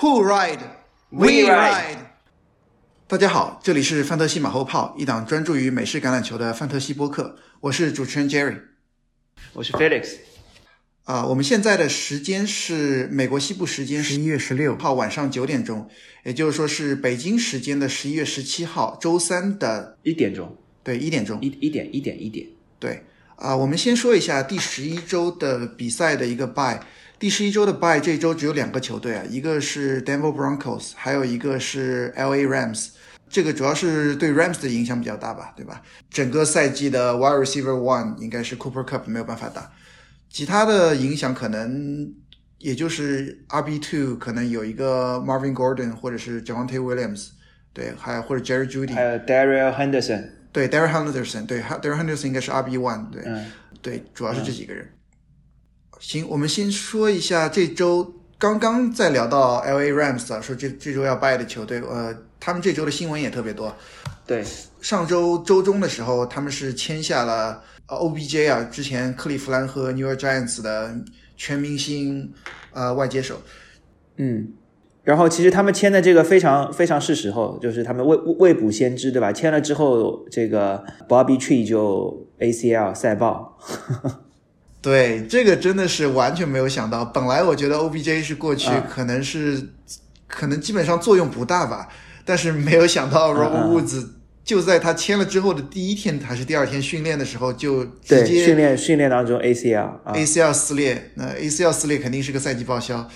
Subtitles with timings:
[0.00, 0.60] Who ride?
[1.10, 1.98] We ride.
[3.08, 7.34] 大家好，这里是范特西马后炮，一档专注于美式橄榄球的范特西播客。
[7.58, 8.60] 我是主持人 Jerry。
[9.54, 10.18] 我是 Felix。
[11.02, 15.90] 啊，我们现在的时间是美国西部时间十一月十六号晚上九点钟，
[16.24, 20.56] 也就是说是北京时间的十一月十七号周三的一点钟。
[20.84, 21.40] 对，一点钟。
[21.42, 22.46] 一一点一点一点。
[22.78, 23.02] 对。
[23.34, 26.78] 啊，我们先说一下第十一周的比赛的一个 bye。
[27.18, 32.90] 第十一周的 bye 这周只有两个球队啊，一个是 Denver Broncos，还有一个是 LA Rams。
[33.28, 35.82] 这个主要是对 Rams 的影响比较大吧，对吧？
[36.08, 39.72] 整个赛季的 Wide Receiver One 应该是 Cooper Cup 没有办法打，
[40.30, 42.14] 其他的影响可能
[42.58, 47.30] 也就是 RB Two 可能有一个 Marvin Gordon 或者是 Javante Williams，
[47.72, 50.30] 对，还或者 Jerry Judy，还有 Daryl Henderson。
[50.52, 53.24] 对，Daryl Henderson，对，Daryl Henderson 应该是 RB one，对，
[53.82, 54.88] 对，主要是这几个人。
[55.98, 63.74] 行，我们先说一下这周刚刚在聊到 LA Rams 啊，说这这周要败的球队，呃，他们这周的新闻也特别多。
[64.26, 64.44] 对，
[64.80, 70.94] 上周周中的时候，他们是签下了 OBJ 啊，之前克利夫兰和 New York Giants 的
[71.36, 72.32] 全明星
[72.72, 73.40] 呃外接手。
[74.16, 74.52] 嗯。
[75.04, 79.32] 然后其实他们签的这个非常非常是时候，就是他们未未卜先知，对吧？
[79.32, 83.58] 签了之后，这个 Bobby Tree 就 ACL 赛爆。
[84.80, 87.04] 对，这个真的是完全没有想到。
[87.04, 89.70] 本来我觉得 OBJ 是过去可能是
[90.26, 91.88] 可能基本上作用不大吧，
[92.24, 94.06] 但是没有想到 Robert Woods
[94.44, 103.06] 就在他签了之后的第一天还是第二天训练的时候就直接训练训练当中 ACL ACL 撕裂，那 ACL 撕裂肯定是个赛季报销。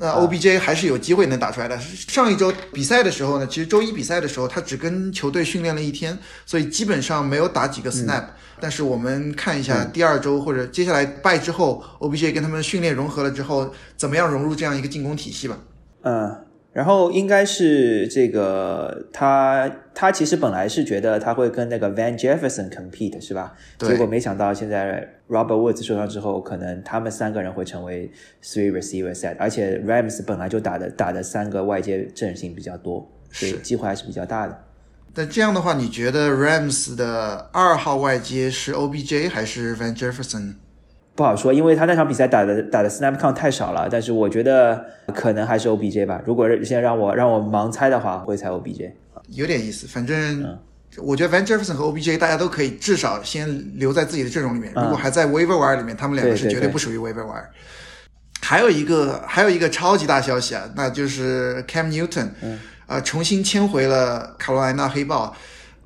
[0.00, 1.78] 那 OBJ 还是有机会能打出来的。
[1.78, 8.24] 上一周比赛的时候呢，其实周一比赛的时候，他只跟球队训练了一天，所以基本上没有打几个 snap。
[8.58, 15.58] 但是我们看一下第二周或者接下来败之后，OBJ 跟他们训练融合了之后，怎么样融入这样一个进攻体系吧？
[16.04, 16.34] 嗯。
[16.72, 23.54] 然后应该是这个他他其实本来是觉得他会跟那个 Van Jefferson compete 是吧？
[23.78, 28.10] 结果没想到现在 Robert Woods 受伤之后，可能他们三个人会成为
[28.42, 34.64] three receiver set，而且 Rams 本来就打的打的三个外接阵型比较多，所以机会还是比较大的。
[35.12, 40.54] 但这样的话，你觉得 Rams 的二号外接是 OBJ 还是 Van Jefferson？
[41.20, 43.86] 不好说，因为他那场比赛打的打的 snap count 太少了。
[43.90, 44.82] 但是我觉得
[45.14, 46.18] 可能还是 OBJ 吧。
[46.24, 48.90] 如果现在让我让我盲猜的话，会猜 OBJ。
[49.28, 50.58] 有点意思，反正
[50.96, 54.72] 我觉得 Van Jefferson 和 OBJ 大家都可以至少先留在自己的阵容里面。
[54.74, 57.44] 如果还在 waiver wire 里面，他们两个是绝对不属于 waiver wire。
[58.40, 62.28] 还有一个还有一个超级大消息啊，那就是 Cam Newton
[62.86, 65.36] 啊重新签回了卡罗来纳黑豹。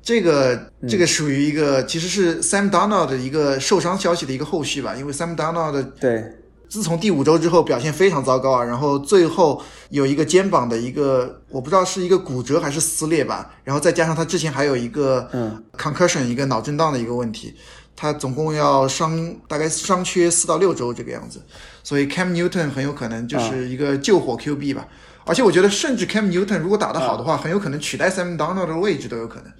[0.05, 6.23] 这个这个属于一个，其实是 Sam Donald 的一个受伤消息的一个后续吧，因为 Sam Donald 对，
[6.69, 15.63] 自从第五周之后表现非常糟糕啊，然后最后有一个肩膀的一个，我不知道是一个骨折还是撕裂吧，然后再加上他之前还有一个嗯。
[15.75, 17.55] concussion 一个脑震荡的一个问题，
[17.95, 21.41] 他总共要伤大概伤缺四到六周这个样子，
[21.83, 24.87] 所以 Cam Newton 很有可能就是一个救火 QB 吧，
[25.25, 29.51] 而且我觉得甚至 Cam Newton 如果打得好的话，很有可能取代 Sam Donald 的位置都有可能。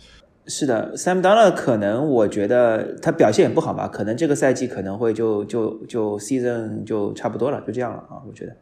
[0.48, 8.56] 是的，Sam Donald 可能我觉得他表现也不好吧，可能这个赛季可能会就就就 season 就差不多了，就这样了啊，我觉得。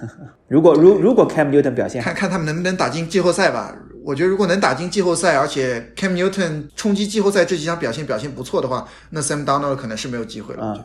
[0.48, 3.74] 如果如如果 Cam Newton 表现，看看他们能不能打进季后赛吧。
[4.04, 10.64] 我觉得如果能打进季后赛，而且 Cam Newton 冲击季后赛这几场表现表现不错的话，那 Sam Donald 可能是没有机会了。
[10.66, 10.84] 啊。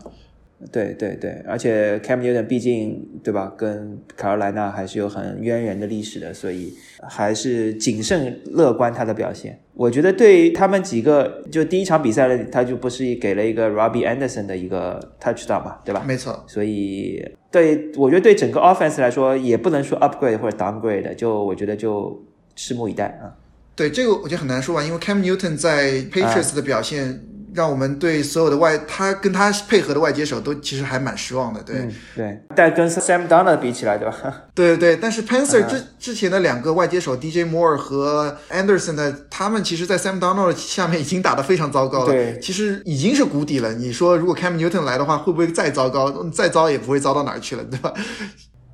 [0.72, 6.74] 对对对，而且 Cam Newton 毕竟对吧，跟卡罗莱纳还是有很渊源的历史的，所以
[7.08, 9.60] 还是谨慎乐观他的表现。
[9.74, 16.02] 我觉得对他们几个，就第一场比赛他就不是给了一个 Robbie Anderson 的一个 touchdown 嘛，对吧？
[16.08, 16.44] 没错。
[16.48, 23.36] 所以对我觉得对整个 offense 来说，也不能说 upgrade 或者 downgrade，就我觉得就拭目以待啊。
[23.76, 27.22] 对这个我觉得很难说啊，因为 Cam Newton 在 Patriots 的表现。
[27.56, 32.40] 让我们对所有的外他跟他配合的外接手都其实还蛮失望的，对对。
[32.56, 34.16] 但跟 Sam Donald 比起来，对吧？
[34.54, 34.98] 对对对。
[34.98, 42.06] 但是 Panzer 之之前的两个外接手 DJ Moore 和 Anderson 的，他们其实，在 Sam Donald 下面已经打得非常糟糕了。
[42.08, 43.74] 对，其实已经是谷底了。
[43.74, 46.12] 你说如果 Cam Newton 来的话，会不会再糟糕？
[46.30, 47.94] 再糟也不会糟到哪儿去了，对吧？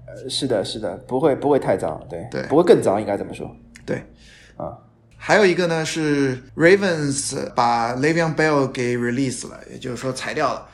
[0.07, 3.49] 呃，是的，是的，不会不会太糟，对对，不会更糟，应该怎么说？
[3.85, 4.03] 对，
[4.57, 4.73] 啊。
[5.23, 10.67] 还有一个呢是 Ravens 把 Le'Veon Bell 给 release 了，也就是说裁掉了。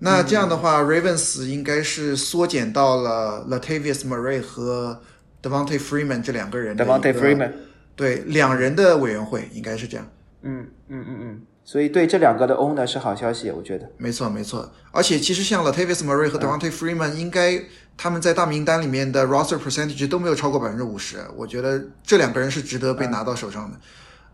[0.00, 5.00] 那这样的话，Ravens 应该是缩减到了 Latavius Murray 和
[5.42, 6.76] Devontae Freeman 这两个人。
[6.76, 7.50] Devontae Freeman
[7.96, 10.06] 对两人的委员会应该是这样。
[10.42, 13.88] 嗯嗯嗯嗯，所以对这两个的 owner 是好消息，我觉得。
[13.96, 14.70] 没错，没错。
[14.90, 17.62] 而且其实像 Latavius Murray 和 Devontae Freeman，应该
[17.96, 21.18] 他们在大名单里面的 roster percentage 都没有超过百分之五十。
[21.36, 23.78] 我觉得这两个人是值得被拿到手上的，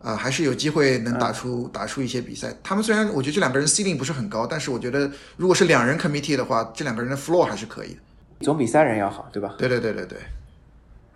[0.03, 2.55] 呃，还是有机会能打出打出一些比赛。
[2.63, 8.01] 他们虽然我觉得这两个人 ceiling 不是很高，但是我觉得如果是两人 committee 的话，这两个人的 floor 还是可以的，
[8.45, 9.55] 总比三人要好，对吧？
[9.59, 10.19] 对对对对对。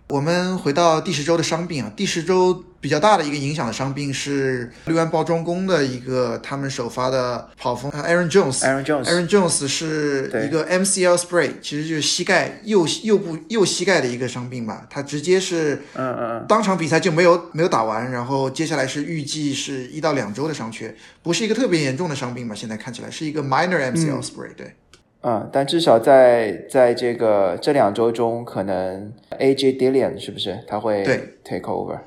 [0.09, 8.59] 我们回到第十周的伤病啊，第十周比较大的一个影响的伤病是六安包装工的一个他们首发的跑锋 Aaron Jones。
[8.59, 14.85] Aaron Jones，Aaron Jones 是一个 MCL sprain，其实就是膝盖右右部右膝盖的一个伤病吧。
[14.87, 20.93] 他直接是嗯嗯当场比赛就没有没有打完，然后接下来是预计是一到两周的伤缺，
[21.23, 22.53] 不是一个特别严重的伤病吧？
[22.53, 24.75] 现在看起来是一个 minor MCL sprain，对。
[25.21, 32.01] 嗯，但至少在在这个这两周中，可能 AJ Dillon 是不是他会对 take over 啊？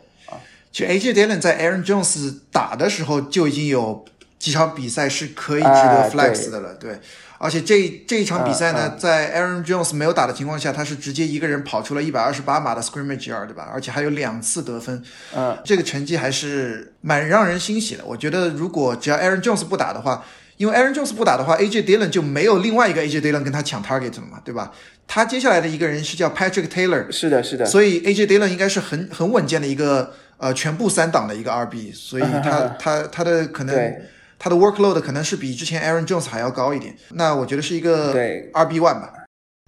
[0.79, 4.05] 其实 AJ Dillon 在 Aaron Jones 打的时候就已经有
[4.39, 7.01] 几场比赛是可以值得 flex 的了，对。
[7.39, 13.69] 而且这这一场比赛呢，在 Aaron Jones 没有打的情况下，他是直接一个人跑出了一百二十八码的 scrimmage yard，对吧？
[13.73, 15.03] 而且还有两次得分，
[15.35, 18.05] 嗯，这个成绩还是蛮让人欣喜的。
[18.05, 20.25] 我觉得如果只要 Aaron Jones 不打的话。
[20.59, 24.73] 因为 Aaron Jones 不打的话，AJ Dillon 就没有另外一个 AJ Dillon 跟他抢 target 了嘛，对吧？
[25.07, 27.65] 他接下来的一个人是叫 Patrick Taylor，是的，是的。
[27.65, 33.97] 所以 AJ Dillon 应该是很很稳健的一个呃全部三档的一个 RB，所以他他他的可能
[34.39, 36.97] 他的 workload 可能是比之前 Aaron Jones 还要高一点。
[37.11, 39.13] 那我觉得是一个对 RB one 吧。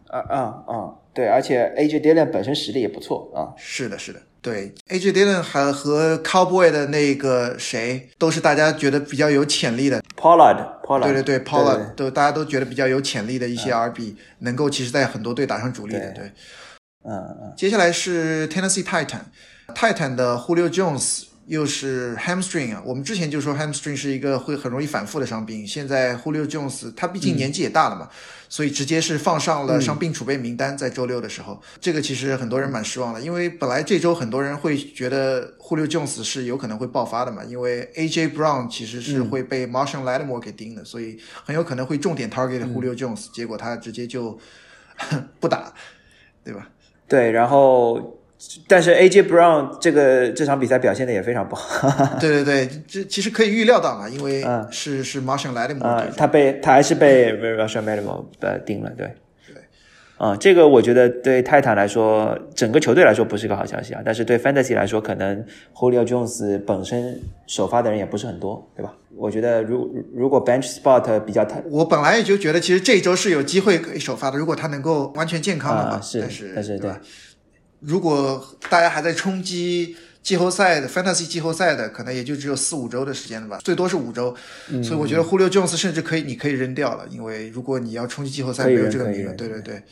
[0.09, 0.91] 啊啊啊！
[1.15, 3.55] 对，而且 AJ Dillon 本身实力也不错啊。
[3.57, 4.21] 是的，是的。
[4.43, 10.03] 对，AJ Dillon 还和 Cowboy 的那个谁，都是大家觉得比较有潜力的。
[10.17, 16.11] Pollard，Pollard，对对对，Pollard 都大家都觉得比较有潜力的一些 RB，能够其实在很多队打上主力的。
[16.13, 16.25] 对，
[17.05, 17.13] 嗯
[17.43, 17.53] 嗯。
[17.57, 18.83] 接下来是 Tennessee
[19.75, 22.83] Titan，Titan 的 Julio Jones 又是 Hamstring 啊。
[22.85, 28.09] 我们之前就说 Hamstring 是一个会很容易反复的伤病，现在 Julio Jones 他毕竟年纪也大了嘛。
[28.49, 44.37] 所以直接是放上了伤病储备名单，在周六的时候，这个其实很多人蛮失望的，因为本来这周很多人会觉得 Julio Jones 是有可能会爆发的嘛，因为 AJ Brown 其实是会被 Marshall Lattimore 给盯的，所以很有可能会重点 target Julio Jones，结果他直接就
[45.39, 45.73] 不打，
[46.45, 46.69] 对吧？
[47.07, 48.20] 对，然后。
[48.67, 52.19] 但是 AJ Brown 这个这场比赛表现的也非常不好。
[52.19, 57.85] 对对对，这其实可以预料到嘛，因为是是 Marshall Lattimore，他被他还是被 Marshall
[58.65, 59.07] 盯了，对
[59.47, 59.57] 对。
[60.17, 64.01] 啊，这个我觉得对泰坦来说，整个球队来说不是个好消息啊。
[64.05, 65.45] 但是对 Fantasy 来说，可能
[65.75, 68.95] Julio Jones 本身首发的人也不是很多，对吧？
[69.17, 76.91] 我觉得如如果 Bench Spot 比较太，我本来也就觉得其实这一周是有机会可以首发的，如果他能够完全健康的话，是但是对。
[77.81, 84.37] 如果大家还在冲击季后赛的 Fantasy 季后赛的，可能也就只有四五周的时间了吧，最多是五周。
[84.83, 89.33] 所以我觉得 Julio Jones 甚至可以，你可以扔掉了，因为如果你要冲击季后赛，没有这个名额。
[89.33, 89.83] 对对对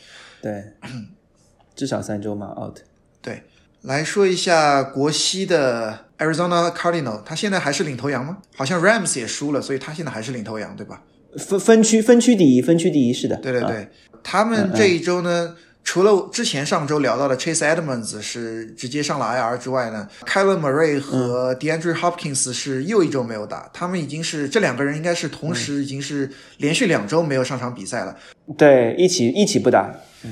[0.41, 0.63] 对，
[1.75, 2.77] 至少三周嘛，out。
[3.21, 3.41] 对，
[3.81, 8.37] 来说一下国西的 Arizona Cardinal，他现在还是领头羊吗？
[8.55, 11.01] 好像 Rams 也输了，所以他现在还是领头羊，对吧？
[11.37, 13.35] 分分区分区第一，分区第一是的。
[13.37, 13.89] 对对对，
[14.23, 15.55] 他们这一周呢？
[15.91, 28.15] 除了之前上周聊到的 Chase Edmonds 是直接上了 IR 之外呢 k y l e n Murray 和 DeAndre Hopkins 是又一周没有打，他们已经是这两个人应该是同时已经是连续两周没有上场比赛了。
[28.55, 29.91] 对，一起一起不打。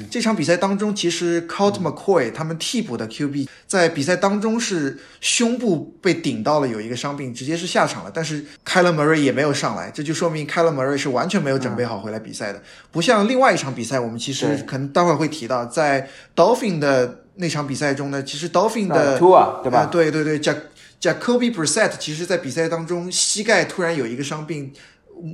[0.10, 8.12] 这场比赛当中，其实 Colt McCoy 他们替补的 QB 在比赛当中是胸部被顶到了，有一个伤病，直接是下场了。
[8.14, 12.62] 但是 Kyler Murray 也没有上来，这就说明 Kyler Murray 是完全没有准备好回来比赛的。
[12.92, 19.18] 不像另外一场比赛，我们其实可能待会儿会提到，在 Dolphin 的那场比赛中呢，其实 Dolphin 的
[19.64, 19.86] 对吧？
[19.86, 20.58] 对对对，Jack
[21.00, 24.74] Jacoby Brissett 其实在比赛当中膝盖突然有一个伤病。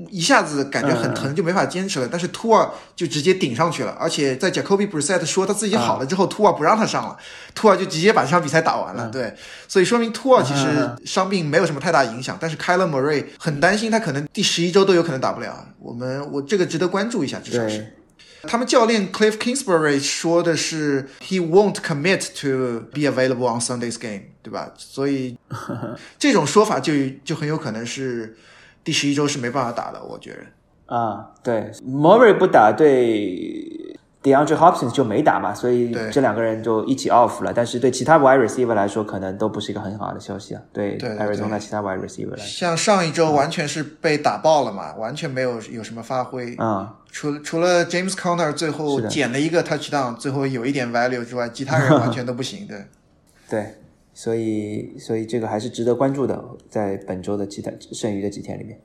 [0.09, 2.07] 一下子感觉很疼，就没法坚持了。
[2.11, 7.17] 但是 u r 就直接顶上去了，而且在 Jacoby Brissett 说他自己好了之后 u r 不让他上了
[7.61, 9.09] u r 就直接把这场比赛打完了。
[9.09, 9.33] 对，
[9.67, 12.37] 所以说明 u r 其实伤病没有什么太大影响。
[12.39, 15.67] 但是 Kyler Murray 很担心，他可能第十一周都有可能打不了。
[15.79, 17.93] 我们我这个值得关注一下，至少是。
[18.45, 24.71] 他们教练 Cliff Kingsbury 说的是 He won't commit to be available on Sunday's game，对吧？
[24.77, 25.37] 所以
[26.19, 28.37] 这种说法就就很有可能是。
[28.83, 30.95] 第十一周是没办法打的，我觉得。
[30.95, 37.53] 啊，对，Murray 不打，对，DeAndre Hopkins 就没打嘛，所以这两个人就一起 off 了。
[37.53, 40.61] 但是对其他 wide receiver 来说，可能都不是一个很好的消息啊。
[40.73, 46.95] 对，Arizona 其他 wide receiver 来说，像上一周完全是被打爆了嘛，完全没有有什么发挥啊。
[47.09, 52.67] 除除了 James Conner 最后捡了一个 touchdown，最后有一点 value 之外，其他人 完全都不行。
[52.67, 52.85] 对，
[53.49, 53.75] 对。
[54.13, 58.79] 所以所以这个还是值得关注的，在本周的其他剩余的几天里面。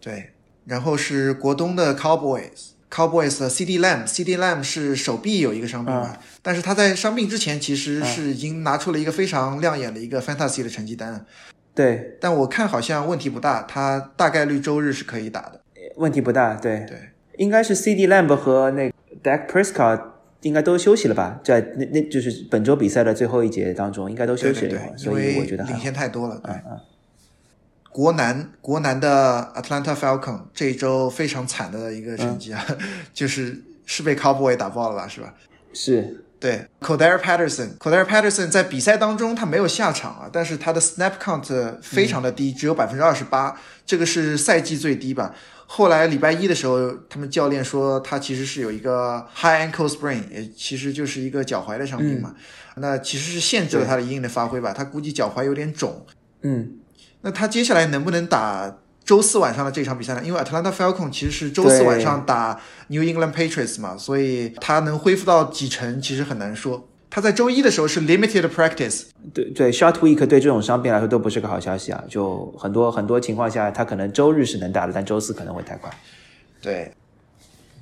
[0.00, 0.30] 对，
[0.64, 11.26] 然后是国东的 Cowboys，Cowboys 的 CD Lamb，CD Lamb 是手臂有一个伤病嘛，但是他在伤病之前其实是已经拿出了一个非常亮眼的一个 Fantasy 的成绩单。
[11.74, 15.60] 对，但我看好像问题不大，他大概率周日是可以打的。
[15.96, 16.98] 问题不大，对对，
[17.36, 18.90] 应该是 CD Lamb 和那
[19.22, 20.02] Dak Prescott
[20.42, 21.38] 应该都休息了吧？
[21.44, 26.40] 在那那就是本周比赛的最后一节当中，应该都休息了，所以我觉得领先太多了。
[26.44, 26.78] 对嗯。
[27.92, 32.64] 国南国南的 Atlanta Falcon 这一周非常惨的一个成绩啊，
[33.12, 35.08] 就是是被 Cowboy 打爆了吧？
[35.08, 35.34] 是吧？
[35.72, 36.24] 是。
[36.38, 41.74] 对 c o d e r Patterson c o d e r Patterson 在比赛当中他没有下场啊，但是他的 Snap Count
[41.82, 43.54] 非常的低，只有百分之二十八，
[43.84, 45.34] 这个是赛季最低吧。
[45.72, 52.34] 后来礼拜一的时候，他们教练说他其实是有一个 High Ankle Sprain，也其实就是一个脚踝的伤病嘛。
[52.78, 56.04] 那其实是限制了他的一定的发挥吧，他估计脚踝有点肿。
[56.42, 56.72] 嗯。
[57.20, 60.22] 那他接下来能不能打周四晚上的这场比赛呢？
[60.24, 66.88] 因为 Atlanta Falcon 其实是周四晚上打 New England Patriots 嘛，所以他能恢复到几成其实很难说。
[67.10, 69.06] 他在周一的时候是 limited practice。
[69.34, 72.04] 对对，short week 对这种伤病来说都不是个好消息啊。
[72.08, 75.90] 就很多很多情况下，他可能周日是能打的，但周四可能会太快。
[76.62, 76.92] 对，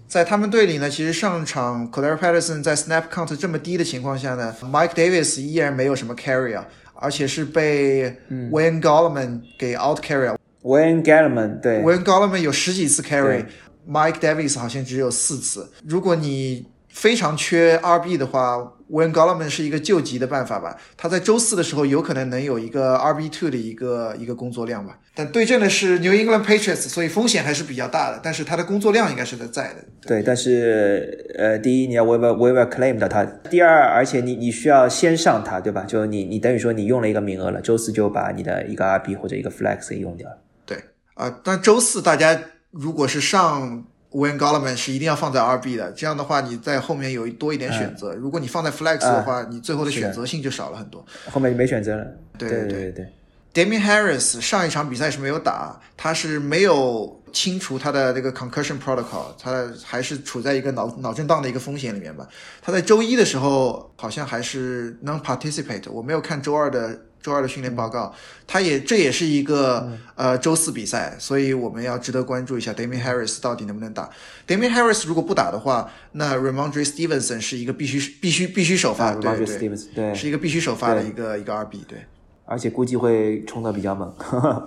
[0.08, 6.66] 在他们队里呢，其实上场 c o d e r Patterson 在 snap count 这么低的情况下呢，Mike Davis 依然没有什么 carry 啊。
[7.00, 8.10] 而且是被
[8.50, 10.34] Wayne Gallman 给 out carry。
[10.62, 15.70] Wayne Gallman 对，Wayne Gallman 有十几次 carry，Mike Davis 好像只有四次。
[15.86, 18.72] 如果你非常缺 RB 的话。
[18.90, 29.84] Wayne Gallman 是一个救急的办法吧，他在周四的时候有可能能有一个 RB two 的一个一个工作量吧，但对阵的是 New England Patriots，所以风险还是比较大的，但是他的工作量应该是在在的。
[30.06, 35.84] 对，但是呃，第一你要 waiver waiver claim 到他，第二，而且你你需要先上他，对吧？
[35.84, 40.38] 就你你等于说你用了一个名额了，周四就把你的一个 RB 或者一个 flex 给用掉了。
[40.64, 40.78] 对，
[41.14, 42.40] 啊，但周四大家
[42.70, 43.84] 如果是上。
[44.12, 48.14] Wayne Gallman 是一定要放在 RB 的，这样的话你在后面有多一点选择。
[48.14, 51.04] 如果你放在 Flex 的话，你最后的选择性就少了很多。
[51.30, 52.06] 后面就没选择了。
[52.38, 53.06] 对对对对。
[53.52, 62.26] Damian Harris 上一场比赛是没有打，他是没有清除他的这个 concussion protocol，他还是处在一个脑脑震荡的一个风险里面吧。
[62.62, 66.98] 他在周一的时候好像还是 non participate，我没有看周二的。
[67.28, 68.14] 周二的训练报告，
[68.46, 74.08] 他也这也是一个呃周四比赛，所以我们要值得关注一下 Damian Harris 到底能不能打。
[74.46, 81.98] Damian Harris 如果不打的话，那 Ramondre Stevenson 是一个必须必须必须首发，对对对，是一个必须首发的一个一个二 B，对，
[82.46, 84.10] 而且估计会冲的比较猛。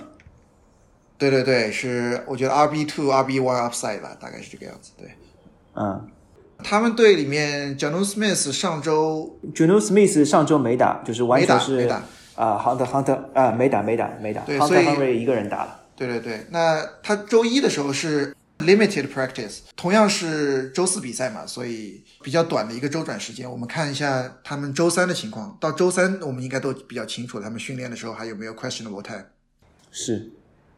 [1.18, 5.10] 对对对，是我觉得 RB two RB one upside 吧，大概是这个样子，对，
[5.76, 6.08] 嗯，
[6.64, 12.04] 他们队里面 j a n u Smith 上周 j a n u Smith 上周没打，就是完全是没打。
[12.42, 15.80] 啊，Hunter Hunter 啊，没打没打没打，Hunter Henry 一个人打了。
[15.96, 23.48] 对对对，那他周一的时候是 limited practice，同样是周四比赛嘛，所以比较短的一个周转时间。
[23.48, 29.26] 我们看一下他们周三的情况，到周三我们应该都比较清楚，他们训练的时候还有没有 questionable time。
[29.92, 30.32] 是，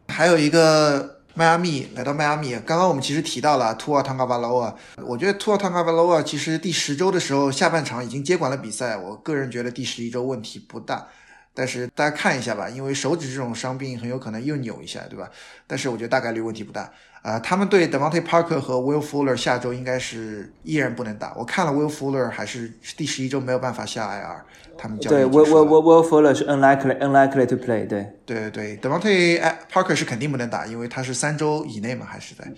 [0.10, 11.08] 还有一个迈阿密来到迈阿密，刚刚我们其实提到了 Tua Tagovailoa，我觉得 Tua Tagovailoa 其实第十周的时候下半场已经接管了比赛，我个人觉得第十一周问题不大。
[11.56, 15.30] 但是大家看一下吧，因为手指这种伤病很有可能又扭一下，对吧？
[15.68, 16.92] 但是我觉得大概率问题不大
[17.22, 17.40] 啊。
[17.40, 21.36] 他们对 Devontae Parker 和 Will Fuller 下周应该是依然不能打。
[21.36, 24.42] 我看了 Will Fuller 还是第十一周没有办法下 IR。
[24.76, 27.86] 他们对 Will Will Will Will Fuller 是 unlikely unlikely to play。
[27.88, 29.40] 对对对对，Devontae
[29.72, 32.52] Parker 是肯定不能打，因为他是三周以内嘛，还是在。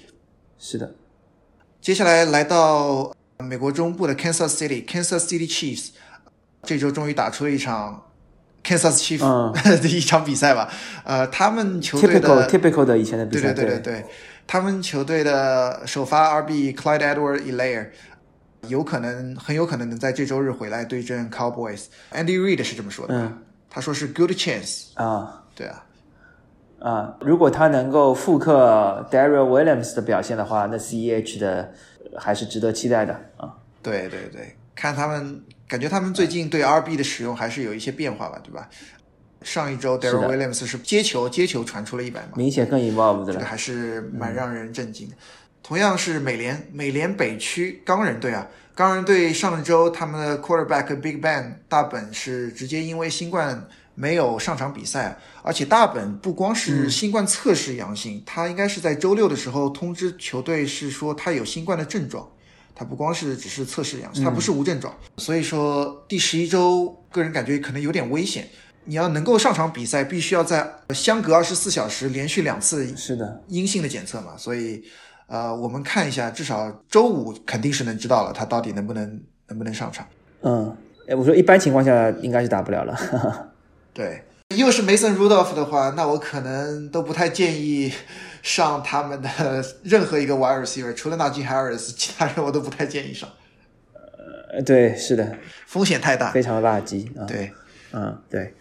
[0.57, 0.95] 是的。
[1.81, 5.89] 接下来来到美国中部的 Kansas City，Kansas City Chiefs
[6.63, 8.01] 这周终于打出了一场。
[8.65, 10.69] Kansas Chiefs 的一场比赛吧，
[11.03, 13.93] 呃，他们球队的 typical 的以前的比赛，对对对对。
[14.01, 14.05] 对，
[14.47, 17.87] 他们球队的首发 RB Clyde Edward-Elaire
[18.67, 21.85] 有可能很有可能能在这周日回来对阵 Cowboys。
[22.11, 23.31] Andy Reid 是这么说的，
[23.69, 25.85] 他说是 good chance 啊，对啊，
[26.79, 31.71] 啊，如果他能够复刻 Daryl Williams 的表现的话，那 CEH 的
[32.17, 33.53] 还是值得期待的啊。
[33.83, 35.41] 对对对，看他们。
[35.67, 38.69] 感觉他们最近对 RB 的使用还是有一些变化吧，对吧？
[39.41, 45.15] 上一周 Daryl Williams 是接球接球传出了一百码，明显更 involved 了，这个还是蛮让人震惊的。
[45.63, 62.29] 同样是美联美联北区钢人队啊，钢人队上周他们的 quarterback Big Ben 大本是直接因为新冠没有上场比赛，而且大本不光是新冠测试阳性，他应该是在周六的时候通知球队是说他有新冠的症状。
[62.75, 64.93] 他不光是只是测试阳性，他不是无症状。
[65.17, 68.47] 所以说第十一周个人感觉可能有点危险。
[68.87, 74.83] 你要能够上场比赛，必须要在相隔二十四小时连续两次是的阴性的检测嘛，所以
[75.25, 80.05] 呃，我们看一下，至少周五肯定是能知道了他到底能不能能不能上场。
[80.41, 80.77] 嗯，
[81.07, 83.49] 哎，我说一般情况下应该是打不了了。
[83.91, 84.23] 对，
[84.55, 87.91] 又是 Mason Rudolph 的话，那我可能都不太建议
[88.45, 93.27] 上他们的 任何一个 wide receiver，除了 Najee Harris，其他人我都不太建议上。
[94.53, 95.35] 呃，对，是的，
[95.65, 97.25] 风险太大，非常垃圾啊。
[97.25, 97.51] 对，
[97.91, 98.53] 嗯，对。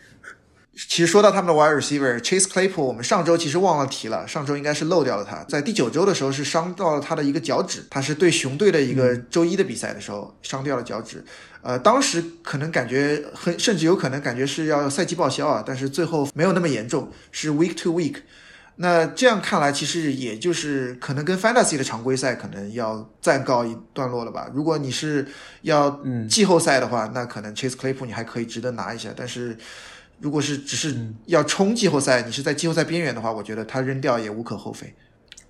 [0.75, 11.23] 其实说到他们的 wide receiver Chase Claypool，我们上周其实忘了提了，上周应该是漏掉了他，在第九周的时候是伤到了他的一个脚趾，他是对熊队的一个周一的比赛的时候伤掉了脚趾，
[11.63, 18.17] 呃，当时可能感觉很，甚至有可能感觉是要赛季报销啊，但是最后没有那么严重，是 week to week。
[18.77, 24.51] 那这样看来，其实也就是可能跟 fantasy 的常规赛可能要暂告一段落了吧。
[24.55, 25.27] 如果你是
[25.63, 29.57] 要季后赛的话，那可能 Chase Claypool 你还可以值得拿一下，但是。
[30.21, 30.95] 如果是只是
[31.27, 34.95] 要冲季后赛，你是在季后赛边缘的话，我觉得他扔掉也无可厚非。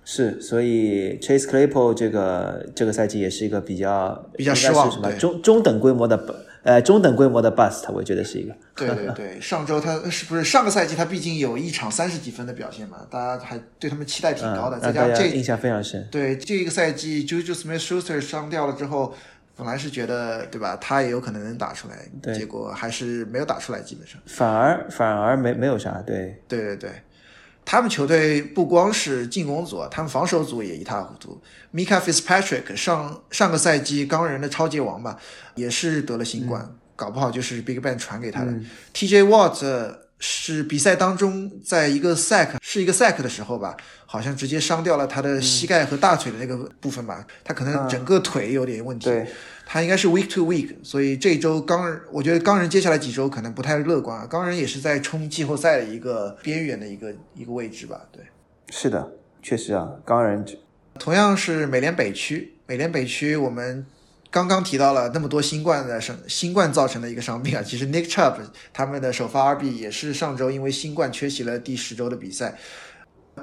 [0.03, 6.17] 是，所以 Chase Claypool 这个这个赛季也是一个比较比较失望，中中等规模的
[6.65, 8.53] 呃中等规模的 bust，我觉得是一个。
[8.75, 16.05] 对对对，上周他是不是上个赛季他毕竟有一场三十几分的表现嘛，大家还对他们期待挺高的，再加上这印象非常深。
[16.11, 19.15] 对这个赛季 Juju Smith-Schuster 伤掉了之后。
[19.57, 26.91] 本来是觉得对吧，他也有可能能打出来，结果还是没有打出来，基本上反而反而没没有啥，对对对对，
[27.65, 31.41] 他们球队不光是进攻组，他们防守组也一塌糊涂。
[31.73, 35.17] Mika Fitzpatrick 上上个赛季钢人的超级王吧，
[35.55, 38.53] 也是得了新冠，搞不好就是 Big Ben 传给他的。
[38.93, 43.75] TJ Watt 是比赛当中在一个 sack 是一个 sack 的时候吧。
[44.07, 49.07] 好像直接伤掉了他的膝盖和大腿的那个部分吧，他可能整个腿有点问题。
[49.07, 49.27] 对，
[49.65, 54.25] 他应该是 week to week，所以这周钢人，我觉得钢人接下来几周可能不太乐观啊。
[54.25, 57.99] 钢人也是在冲季后赛的一个边缘的一个一个位置吧。
[58.13, 58.23] 对，
[58.69, 60.45] 是的，确实啊，钢人
[60.97, 63.85] 同样是美联北区，美联北区我们
[64.35, 67.63] 刚刚提到了那么多新冠的生，新冠造成的一个伤病啊。
[67.63, 68.35] 其实 Nick Chubb
[68.73, 72.59] 他们的首发 RB 也是上周因为新冠缺席了第十周的比赛。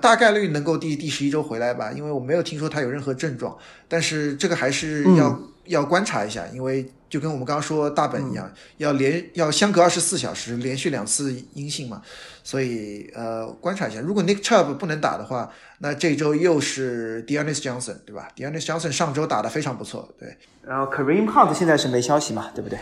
[0.02, 3.56] 大概率能够第第十一周回来吧，因为我没有听说他有任何症状，
[3.88, 12.02] 但是这个还是要要观察一下，因为就跟我们刚刚说大本一样，要连要相隔二十四小时连续两次阴性嘛，
[12.44, 18.56] 所以呃观察一下，如果 Nick Chubb 不能打的话，那这周又是 d e a n i s Johnson 对吧 d e a n
[18.56, 22.78] i s Johnson 上周打的非常不错，对，然后 Kareem Hunt 现在是没消息嘛，对不对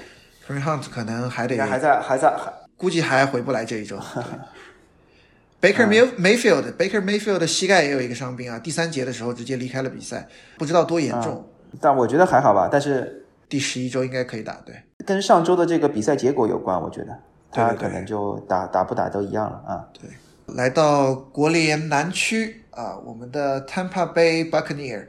[0.47, 3.99] ？Kareem Hunt 可能还得还在还在还估计还回不来这一周。
[5.61, 11.47] Baker Mayfield，Baker Mayfield 的膝盖也有一个伤病啊，第三节的时候直接离开了比赛，不知道多严重。
[11.79, 14.75] 但我觉得还好吧，但是第十一周应该可以打，对。
[15.05, 17.19] 跟上周的这个比赛结果有关，我觉得
[17.51, 19.85] 他可能就打打不打都一样了啊。
[19.93, 20.11] 对，
[20.55, 25.07] 来到国联南区啊，我们的 Tampa Bay Buccaneer，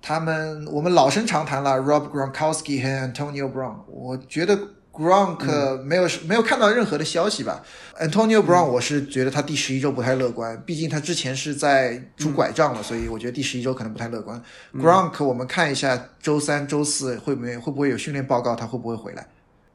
[0.00, 4.58] 他们我们老生常谈了，Rob Gronkowski 和 Antonio Brown，我觉得。
[4.94, 7.62] Gronk 没有没有看到任何的消息吧
[7.98, 14.38] ？Antonio Brown 我是觉得他第十一周不太乐观，毕竟他之前是在拄拐杖了，所以我觉得第十一周可能不太乐观。
[14.74, 19.26] Gronk 我们看一下周三、周四会不会会不会有训练报告，他会不会回来？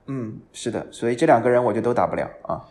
[0.08, 2.62] 嗯，是的，所以这两个人我觉得都打不了啊。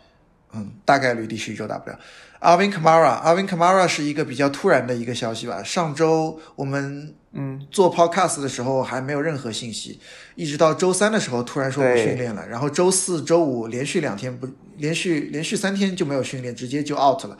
[0.53, 1.99] 嗯，大概率第十一周打不了。
[2.39, 5.61] Alvin Kamara，Alvin Kamara 是一个比较突然的一个消息吧。
[5.61, 9.99] 上周我们嗯做 Podcast 的时候还没有任何信息，
[10.35, 14.47] 一直到周三的时候突然说不训练了，然后周四周五连续两天不
[14.77, 17.37] 连续连续三天就没有训练，直接就 out 了，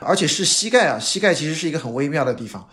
[0.00, 2.68] 而且是膝盖啊，膝盖其实是一个很微妙的地方，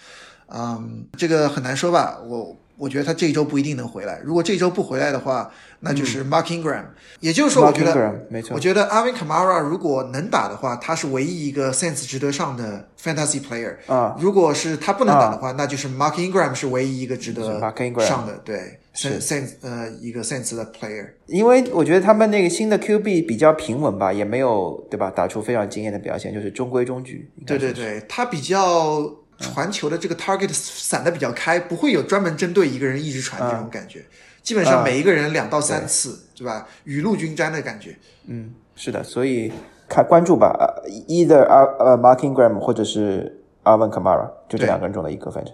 [0.47, 2.55] 嗯，这个很难说吧，我。
[2.77, 4.21] 我觉得他这一周不一定能回来。
[4.23, 6.85] 如果这一周不回来的话，那就是 Mark Ingram。
[7.19, 13.75] 也就是说，我觉得，没错，我觉得 Alvin Kamara 如果能打的话，他是唯一一个 Sense 值得上的 Fantasy Player。
[13.87, 17.59] 啊，如果是他不能打的话，那就是 Mark Ingram 是唯一一个值得
[18.05, 21.07] 上的，对，Sense 呃一个 Sense 的 Player。
[21.25, 27.27] 因为我觉得他们那个新的 QB 比较平稳吧，也没有对吧，打出非常惊艳的表现，就是中规中矩。
[27.47, 29.11] 对对对，他比较。
[29.39, 34.03] 传球的这个 target 散的比较开，不会有专门针对一个人一直传这种感觉。
[34.41, 36.67] 基本上每一个人两到三次，对吧？
[36.85, 37.97] 雨露均沾的感觉。
[38.27, 39.51] 嗯，是的，所以
[39.89, 45.53] 看关注吧，either 呃 Mark Ingram 或者是 Alvin Kamara，就这两个人中的一个，反正。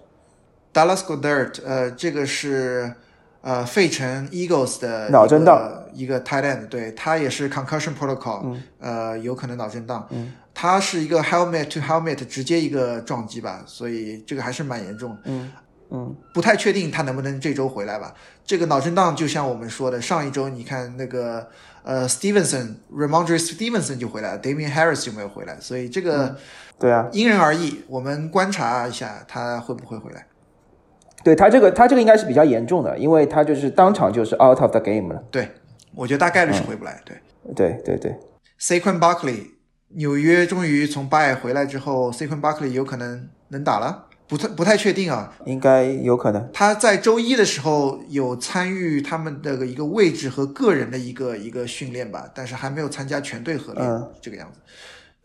[0.72, 2.94] Dallas Goddard，呃，这个是
[3.44, 10.08] 呃费城 Eagles 的脑震荡一个 tight end，对他也是 concussion protocol，呃，有可能脑震荡。
[10.10, 10.32] 嗯。
[10.56, 15.18] 他是一个 helmet to helmet 直接一个撞击吧，所以这个还是蛮严重。
[15.24, 15.50] 嗯
[15.90, 18.14] 嗯，不太确定他能不能这周回来吧。
[18.46, 21.44] 这个脑震荡就像我们说的，上一周你看那个
[21.82, 26.36] 呃，Stevenson，Ramondre Stevenson 就回来了，Damian Harris 就没有回来，所以这个
[26.78, 30.24] 对啊，因人而异，我们观察一下他会不会回来。
[31.24, 35.24] 对他这个，他这个应该是比较严重的，因为他就是当场就是 out of the game 了。
[35.30, 35.48] 对，
[35.94, 37.02] 我觉得大概率是回不来。
[37.04, 37.16] 对，
[37.56, 38.14] 对对对。
[38.60, 39.52] Saquon Barkley，
[39.94, 45.32] 纽约终于从 Bay 回来之后，Saquon Barkley 有可能能打了，不太不太确定啊。
[45.46, 46.48] 应该有可能。
[46.52, 54.60] 他在周一的时候有参与他们的一个位置和个人的一个一个训练吧，但是还没有参加全队合练这个样子。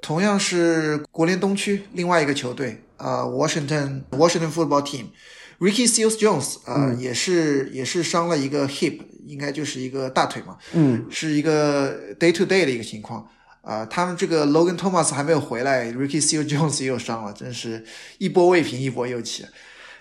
[0.02, 5.06] 同样是国联东区另外一个球队啊，Washington Washington Football Team。
[5.60, 13.28] Ricky Seals Jones 啊，也是也是伤了一个 hip，应该就是一个大腿嘛，嗯，是一个 day to day 的一个情况
[13.62, 13.86] 啊。
[13.86, 17.84] 他们这个 Logan Thomas 还没有回来，Ricky Seals Jones 也有伤了，真是
[18.18, 19.46] 一波未平一波又起，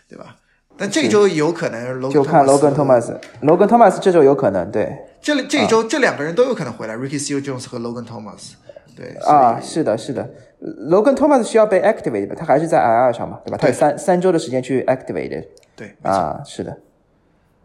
[0.08, 0.36] 对吧？
[0.80, 8.52] 但这周有可能，就看 Logan Thomas，Logan Thomas 这周有可能，对，这这一周这两个人都有可能回来，Ricky Seals Jones 和 Logan Thomas，
[8.98, 10.28] 对啊，是的，是的。
[10.60, 12.34] Logan Thomas 需要被 activate 吧？
[12.36, 13.58] 他还是在 IR 上嘛，对吧？
[13.60, 15.44] 他有三三周的时间去 activate。
[15.76, 16.76] 对啊，是的。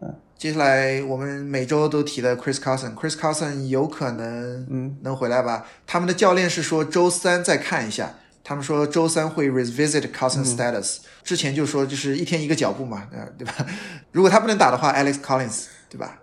[0.00, 5.66] 嗯，接下来我们每周都提的 Chris Carson，Chris Carson 有可能嗯能回来吧？
[5.86, 10.98] 他们的教练是说周三再看一下，他们说周三会 revisit Carson status。
[11.24, 13.54] 之前就说就是一天一个脚步嘛，对吧？
[14.12, 16.20] 如果他不能打的话，Alex Collins 对吧？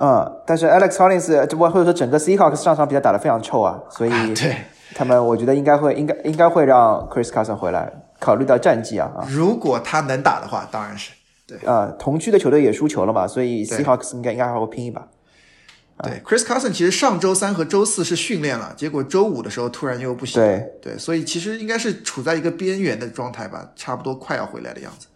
[0.00, 4.56] 嗯，但是 Alex Collins 或者说整个 Seahawks 上场比赛打得非常臭啊，所以对。
[4.92, 7.92] 他们我觉得应该会，应该应该会让 Chris Carson 回来。
[8.18, 11.12] 考虑到战绩啊啊，如果他能打的话，当然是
[11.46, 11.90] 对啊。
[11.98, 15.06] 同区的球队也输球了嘛，所以 Seahawks 应该应该还会拼一把。
[16.02, 20.42] 对，Chris Carson 其实上周三和周四是训练了，结果周五的时候突然又不行。
[20.42, 25.06] 对对，所以其实应该是处在一个边缘的状态吧，差不多快要回来的样子。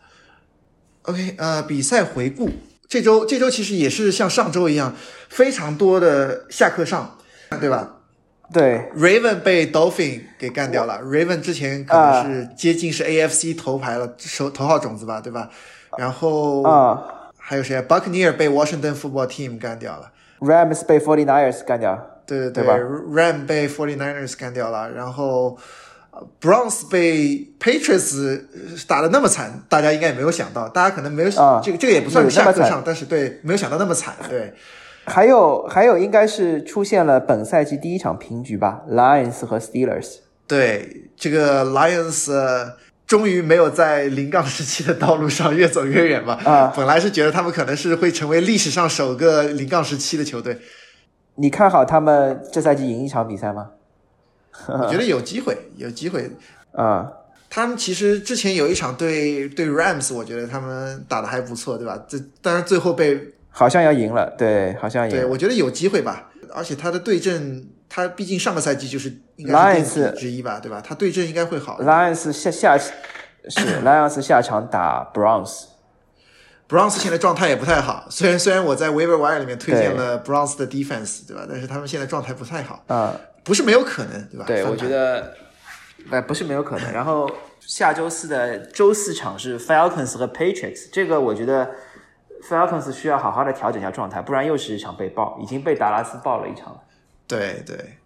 [1.03, 2.49] OK，呃，比赛回顾，
[2.88, 4.94] 这周这周其实也是像上周一样，
[5.29, 7.16] 非常多的下课上，
[7.61, 7.97] 对吧？
[8.53, 11.01] 对，Raven 被 Dolphin 给干掉了。
[11.03, 15.49] Raven 之前可能是接近是 AFC 头牌了，首头号种子吧，对吧？
[15.97, 17.03] 然后啊，
[17.38, 20.12] 还有谁？Buccaneer 被 Washington Football Team 干掉了。
[20.40, 22.11] Rams 被 Forty Niners 干掉。
[22.27, 24.90] 对对对，Ram 被 Forty Niners 干掉了。
[24.90, 25.57] 然后
[26.40, 28.40] Browns 被 Patriots
[28.87, 30.68] 打的那么惨，大家应该也没有想到。
[30.68, 31.31] 大家可能没有
[31.62, 34.53] 这个这个也不算下课上，但是对，没有想到那么惨，对。
[35.07, 40.16] 还有还有，应该是出现了本赛季第一场平局吧？Lions 和 Steelers。
[40.46, 42.33] 对，这个 Lions
[43.07, 46.40] 终于没有在零杠时期的道路上越走越远吧？
[46.44, 50.59] 啊，本来是觉得他们可能是会成为历史上首个零杠时期的球队。
[51.35, 53.72] 你看好他们这赛季赢一场比赛吗？
[54.68, 56.30] 我觉得有机会，有机会。
[56.72, 57.10] 啊，
[57.48, 62.04] 他们其实之前有一场对对 Rams，我觉得他们打的还不错，对吧？
[62.08, 63.34] 这当然最后被。
[63.56, 65.10] 好像要赢了，对，好像赢。
[65.10, 66.30] 对，我觉得有机会吧。
[66.52, 70.82] 而且他的对阵，他毕竟上个赛季就是应该是垫底之一吧，对吧？
[70.84, 71.80] 他对阵应该会好。
[71.80, 72.92] Lions 下下是
[73.84, 78.06] Lions 下场打 Browns，Browns 现在状态也不太好。
[78.10, 81.46] 虽然虽然我在 Waiver Wire 里面推荐了 Browns 的 defense，对吧？
[81.48, 82.82] 但是他们现在状态不太好。
[82.88, 83.14] 啊，
[83.44, 84.44] 不是没有可能，对吧？
[84.46, 85.35] 对，我觉得，
[86.11, 86.92] 哎，不是没有可能。
[86.92, 87.30] 然后
[87.61, 91.70] 下周四的周四场是 Falcons 和 Patriots，这个我觉得。
[92.46, 96.80] Falcons 需要好好的调整一下状态，不然又是一场被爆，已经被达拉斯爆了一场了。
[97.26, 97.96] 对对，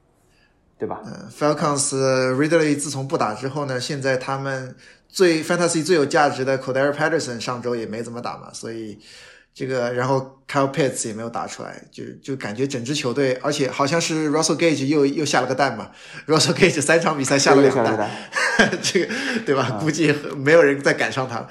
[0.79, 1.01] 对吧？
[1.05, 1.92] 嗯，Falcons
[2.37, 4.77] Ridley 自从不打之后呢，现在他们
[5.09, 9.01] 最 Fantasy 最有价值的 c o d e r Patterson 上周也没怎么打嘛，所以
[9.59, 15.90] 这个然后 Kyle Pitts 也没有打出来，就就感觉整支球队，而且好像是 Russell Gage 又又下了个蛋嘛
[16.29, 18.09] ，Russell Gage 三场比赛下了两蛋，
[18.81, 19.12] 这个
[19.44, 19.81] 对吧？
[19.83, 21.49] 估计没有人再赶上他了。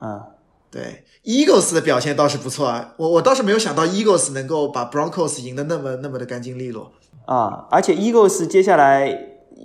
[0.00, 0.22] 嗯，
[0.70, 1.02] 对。
[1.24, 6.92] Eagles 的表现倒是不错啊，我我倒是没有想到 Eagles 能够把 Broncos 赢得那么那么的干净利落
[7.26, 7.66] 啊！
[7.72, 9.08] 而且 Eagles 接下来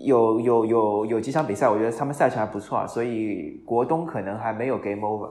[0.04, 5.30] 有有有有几场比赛，我觉得他们赛程还不错啊，所以国东可能还没有 Game Over。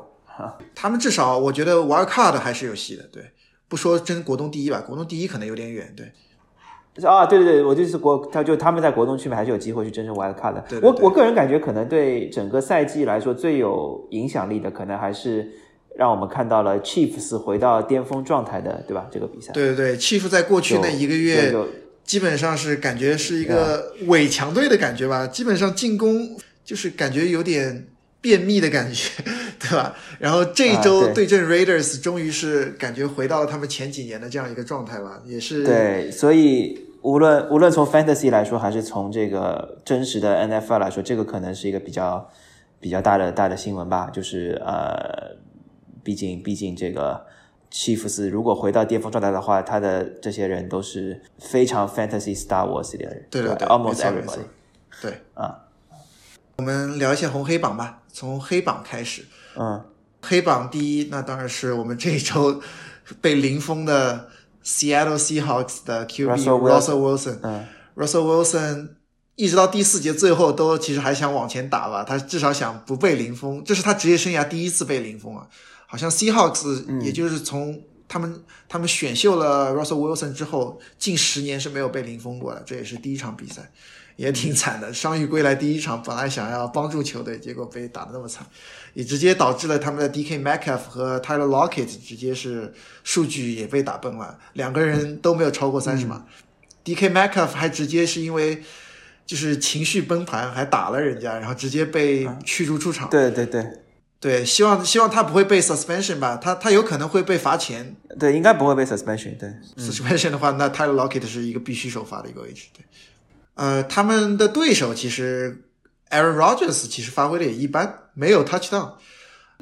[0.75, 3.23] 他们至少我觉得玩 Card 还是有戏的，对，
[3.69, 6.13] 不说争国东第一吧，国东第一可能有点远，对。
[7.07, 10.65] 啊，对对对，我就是国，他就他们在国东区面还是有机会去争争 Wild Card 的。
[10.83, 15.53] 我我个人感觉，可能对整个赛季来说最有影响力的，可能还是。
[15.99, 19.09] 让我们看到了 Chiefs 回到巅峰状态的，对吧？
[19.11, 21.51] 这个比赛，对对对，Chiefs 在过去那一个月，
[22.05, 27.87] 基本上是感觉是一个伪强队的感觉吧，基本上进攻就是感觉有点
[28.27, 29.23] 便秘的感觉，
[29.61, 29.95] 对吧？
[30.19, 42.29] 然后这一周对阵 Raiders，终于是感觉回到了他们前几年的这样一个状态吧，也是对，所以无论无论从 Fantasy 来说，还是从这个真实的 NFL 来说，这个可能是一个比较
[42.81, 45.37] 比较大的大的新闻吧，就是呃。
[46.07, 47.27] 毕竟，毕竟这个
[47.69, 54.45] 契夫斯如果回到巅峰状态的话，他的这些人都是非常 fantasy Star Wars 的人，对对对，almost everybody。
[55.03, 55.65] 对啊，
[56.59, 59.27] 我们聊一下红黑榜吧，从黑榜开始。
[59.57, 59.85] 嗯，
[60.23, 62.63] 黑榜第一，那当然是我们这一周
[63.21, 64.31] 被零封的
[64.65, 67.41] Seattle Seahawks 的 QB Russell Wilson。
[67.43, 68.89] 嗯 Russell Wilson
[69.35, 75.47] 一直到第四节最后都其实还想往前打吧，他至少想不被零封，这是他职业生涯第一次被零封啊。
[75.87, 83.71] 好像 Seahawks 也就是从他们、他们选秀了 Russell Wilson 之后，近十年是没有被零封过的，这也是第一场比赛，
[84.17, 84.93] 也挺惨的。
[84.93, 88.47] 伤愈归来第一场，本来想要帮助球队，结果被打得那么惨，
[88.95, 92.75] 也直接导致了他们的 DK Metcalf 和 Tyler Lockett 直接是
[93.05, 96.25] 数据也被打崩了，两个人都没有超过三十码。
[96.85, 98.63] DK Metcalf 还直接是因为
[99.25, 103.11] 就是情绪崩盘，还打了人家，然后直接被驱逐出场。
[103.11, 103.67] 对对对
[104.19, 107.95] 对，希望希望他不会被 suspension 吧，他他有可能会被罚钱。
[108.19, 109.37] 对，应该不会被 suspension。
[109.37, 112.67] 对，suspension 的话，那 Tyler Lockett 是一个必须首发的一个位置。
[112.73, 112.83] 对，
[113.57, 115.65] 呃，他们的对手其实
[116.11, 118.93] Aaron Rodgers 其实发挥的也一般，没有 touchdown。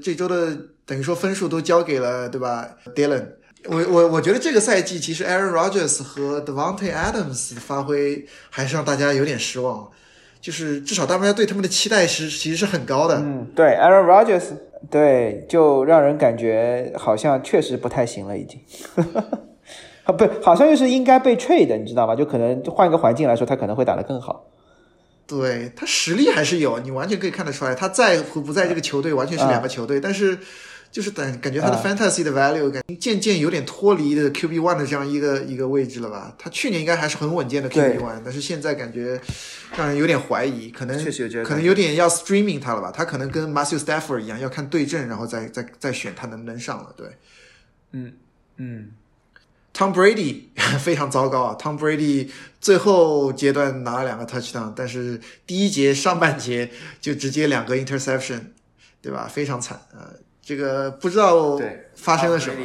[0.02, 3.26] 这周的等于说分数都交给了对吧？Dylan。
[3.66, 9.88] 我我我觉得这个赛季其实 Aaron Rodgers 和 Devontae Adams 的发挥还是让大家有点失望，
[10.38, 13.16] 就是至少大家对他们的期待是其实是很高的。
[13.20, 14.42] 嗯，对，Aaron Rodgers，
[14.90, 18.60] 对，就让人感觉好像确实不太行了，已经。
[20.04, 22.14] 啊，不，好像就是应该被 trade 的，你知道吗？
[22.14, 24.50] 就可能换一个环境来说，他可能会打得更好。
[25.26, 30.38] 对他实力还是有，你完全可以看得出来，他在和不在这个球队完全是两个球队，但是
[30.92, 36.34] 就是等感觉他的 fantasy 的 value 感觉渐渐有点脱离的 QB one 的这样一个一个位置了吧？
[36.38, 39.18] 他去年应该还是很稳健的 QB one，但是现在感觉
[39.74, 42.92] 让人有点怀疑，可能确实有这个可能有点要 streaming 他了吧？
[42.94, 46.92] 他可能跟 Matthew Stafford 一样，要看对阵，然后再再再选他能不能上了。
[46.94, 47.06] 对
[47.92, 48.12] 嗯
[48.58, 48.90] 嗯，
[49.74, 50.44] ，Tom Brady
[50.78, 58.40] 非常糟糕啊！Tom Brady 最后阶段拿了两个 touchdown，但是第一节上半节就直接两个 interception，
[59.02, 59.28] 对吧？
[59.30, 60.10] 非常惨啊、呃！
[60.42, 62.56] 这个不知道对，发生了什么。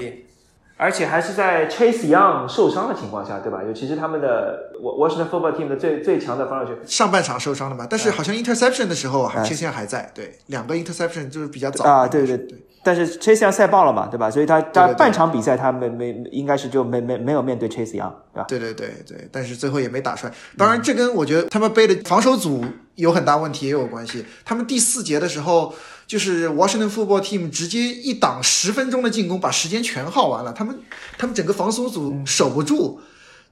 [0.78, 3.62] 而且还是在 Chase Young 受伤的情况下，对吧？
[3.62, 7.86] 尤其是他们的 Washington Football Team 的最最强的防守球上半场受伤了嘛？
[7.90, 12.58] 但是好像 interception 的时候啊，哎切线还在，对，两个 interception 就是比较早啊，对对对。
[12.82, 14.32] 但是 Chase Young 赛爆了嘛，对吧？
[14.32, 18.46] 所以他他半场比赛他没没应该是就没没没有面对 Chase Young，对吧？
[18.48, 20.34] 对对对对，但是最后也没打出来。
[20.58, 22.64] 当然，这跟我觉得他们背的防守组
[22.96, 24.26] 有很大问题也有关系。
[24.46, 25.74] 他们第四节的时候，
[26.08, 30.54] 就是 Washington Football Team 直接一挡十分钟的进攻，把时间全耗完了。
[30.54, 30.80] 他们
[31.18, 33.02] 他们整个防守组守不住。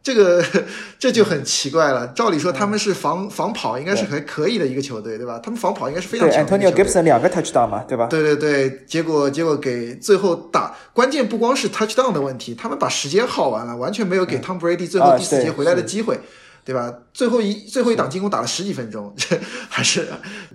[0.07, 0.41] 这个
[0.97, 2.07] 这就很奇怪了。
[2.15, 5.37] 照理说他们是防防跑应该是还可以的一个球队，对吧？
[5.43, 8.07] 他们防跑应该是非常对强的，Antonio Gibson 两个 touchdown 嘛，对吧？
[8.07, 16.17] 对对对，结果结果给最后打关键不光是 touchdown 的问题，他们把时间耗完了，完全没有给 Tom Brady 最后第四节回来的机会，
[16.63, 16.93] 对吧？
[17.13, 20.07] 最后一最后一档进攻打了十几分钟，这 还是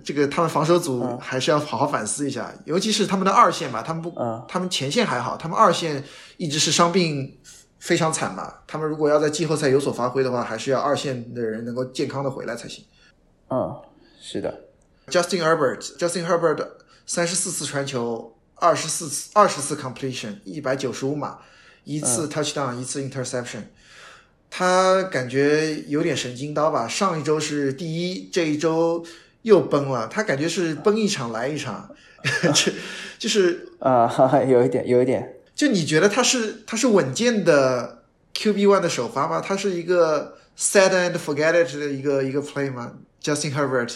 [0.03, 4.11] 这个他们防守组还是要好好反思一下，尤其是他们的二线吧，他们不，
[4.47, 6.03] 他们前线还好，他们二线
[6.37, 7.37] 一直是伤病。
[7.83, 8.63] 非常惨吧？
[8.65, 12.85] 他们如果要在季后赛有所发挥的话，还是要二线的人能够健康的回来才行。
[13.49, 13.75] 嗯，
[14.21, 14.57] 是的。
[15.07, 16.65] Justin Herbert，Justin Herbert
[17.05, 21.39] 三十四次传球，二十四次二十次 completion，一百九十五码，
[21.83, 23.63] 一次 touchdown，、一次 interception。
[24.49, 26.87] 他感觉有点神经刀吧？
[26.87, 29.05] 上一周是第一，这一周
[29.41, 30.07] 又崩了。
[30.07, 31.93] 他感觉是崩一场来一场，
[32.55, 32.71] 这
[33.19, 35.35] 就是啊、呃，有一点，有一点。
[35.55, 37.99] 就你觉得他是他是稳健的
[38.35, 39.39] QB one 的首发吗？
[39.39, 43.95] 他是一个 set and forget it 的一个一个 play 吗？Justin Herbert，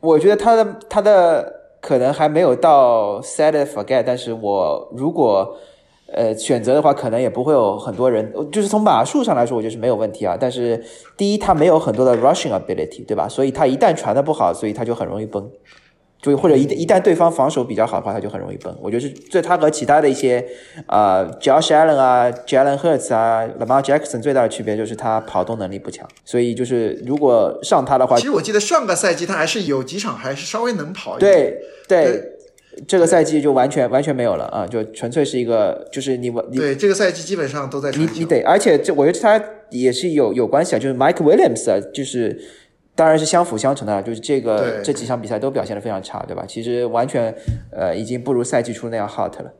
[0.00, 5.56] 我觉得他的他的可能还没有到 set and forget，但是我如果
[6.12, 10.36] 呃选择的话，可能也不会有很多人，就是从码数上来说，我觉得是没有问题啊。
[10.40, 10.82] 但是
[11.16, 13.28] 第一，他没有很多的 rushing ability，对吧？
[13.28, 15.50] 所以他一旦传的不好，所以他就很容易崩。
[16.24, 18.74] 就或者一一旦对方防守比较好的话，他就很容易崩。
[18.80, 20.42] 我觉得是这他和其他的一些
[20.86, 26.08] 呃 Josh Allen 啊、Jalen Hurts 啊、Lamar Jackson 最大的区别就是他跑动能力不强。
[26.24, 31.30] 所以就是如果上他的话，其实我记得上个赛季他还是有几场还是稍微能跑一点。
[31.30, 32.22] 对对，
[32.88, 42.40] 这个赛季就完全完全没有了啊，就纯粹是一个就是你你对这个赛季基本上都在你你得，而且这我觉得他也是有有关系啊，就是 Mike Williams 啊，就是。
[42.94, 46.44] 当然是相辅相成的，就是这个这几场比赛都表现的非常差，对吧？
[46.46, 47.34] 其实完全
[47.72, 49.52] 呃已经不如赛季初那样 hot 了。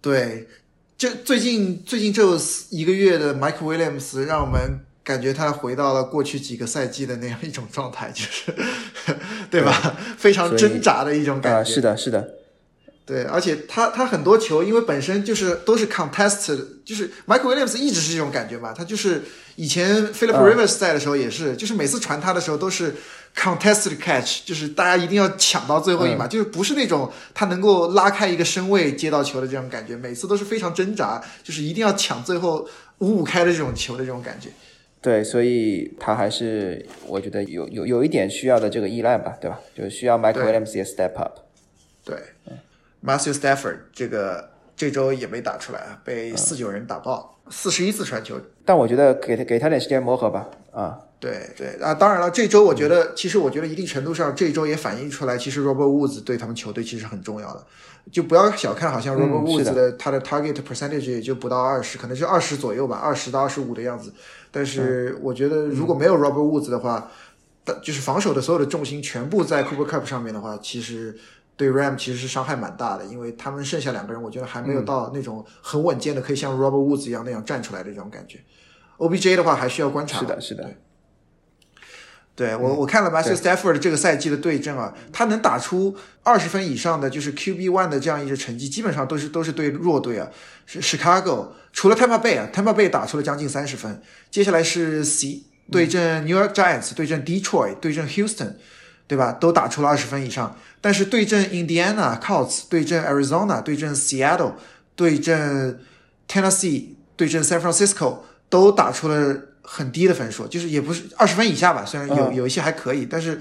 [0.00, 0.46] 对，
[0.96, 2.22] 就最近最近这
[2.70, 8.54] 一个月的 Mike Williams 让我们感觉他回到了过去几个赛季的那样一种状态，就是
[9.50, 9.72] 对吧？
[10.16, 11.58] 非常挣扎的一种感觉。
[11.60, 12.34] 啊、是的，是的。
[13.08, 18.74] 对，而且他他很多球，因为本身就是都是 contested，就是 Michael Williams 一直是这种感觉嘛。
[18.76, 19.22] 他就是
[19.56, 22.94] 以前 Philip Rivers 在的时候也是，就是每次传他的时候都是
[23.34, 32.68] contested catch，就是大家一定要抢到最后一码，就是不是那种他能够拉开一个身位接到球的这种感觉，每次都是非常挣扎，就是一定要抢最后
[32.98, 34.50] 五五开的这种球的这种感觉。
[35.00, 39.58] 对，所以他还是我觉得有有有一点需要的这个依赖吧，对吧？
[39.74, 41.38] 就是需要 Michael Williams 也 step up。
[42.04, 42.14] 对。
[43.08, 48.38] Matthew Stafford 这个这周也没打出来啊，被四九人打爆，四十一次传球。
[48.66, 50.46] 但我觉得给他给他点时间磨合吧。
[50.70, 57.64] 啊，对对啊，当然了，这周我觉得其实我觉得一定程度上这周也反映出来，其实 Robert Woods 对他们球队其实很重要的。
[58.12, 64.12] 就不要小看，好像 Robert Woods 的他的 target percentage 也就不到二十，可能是二十左右吧，二十到二十五的样子。
[64.52, 67.10] 但是我觉得如果没有 Robert Woods 的话，
[67.82, 71.18] 就是防守的所有的重心全部在 Cooper Cup 上面的话，其实。
[71.58, 78.38] 对 Ram 其实是伤害蛮大的，因为他们剩下两个人，我觉得还没有到那种很稳健的，可以像 Robert Woods 一样那样站出来的这种感觉。
[78.98, 80.20] OBJ 的话还需要观察。
[80.20, 80.70] 是的，是的。
[82.36, 90.30] 对我我看了 Matthew Stafford 这个赛季的对阵啊，他能打出二十分以上的就是 QB one 的这样一个成绩，基本上都是都是对弱队啊，
[90.64, 95.42] 是 Chicago，除了 Tampa Bay 啊，Tampa Bay 打出了将近三十分，接下来是 C
[95.72, 98.52] 对阵 New York Giants，对阵 Detroit，对阵 Houston。
[99.08, 99.32] 对吧？
[99.32, 104.52] 都打出了二十分以上，但是对阵 Indiana Colts，对阵 Arizona，对阵 Seattle，
[104.94, 105.80] 对阵
[106.28, 111.84] Tennessee，对阵 San Francisco，都打出了很低的分数，就是也不是二十分以下吧。
[111.84, 113.40] 虽然有有一些还可以，但是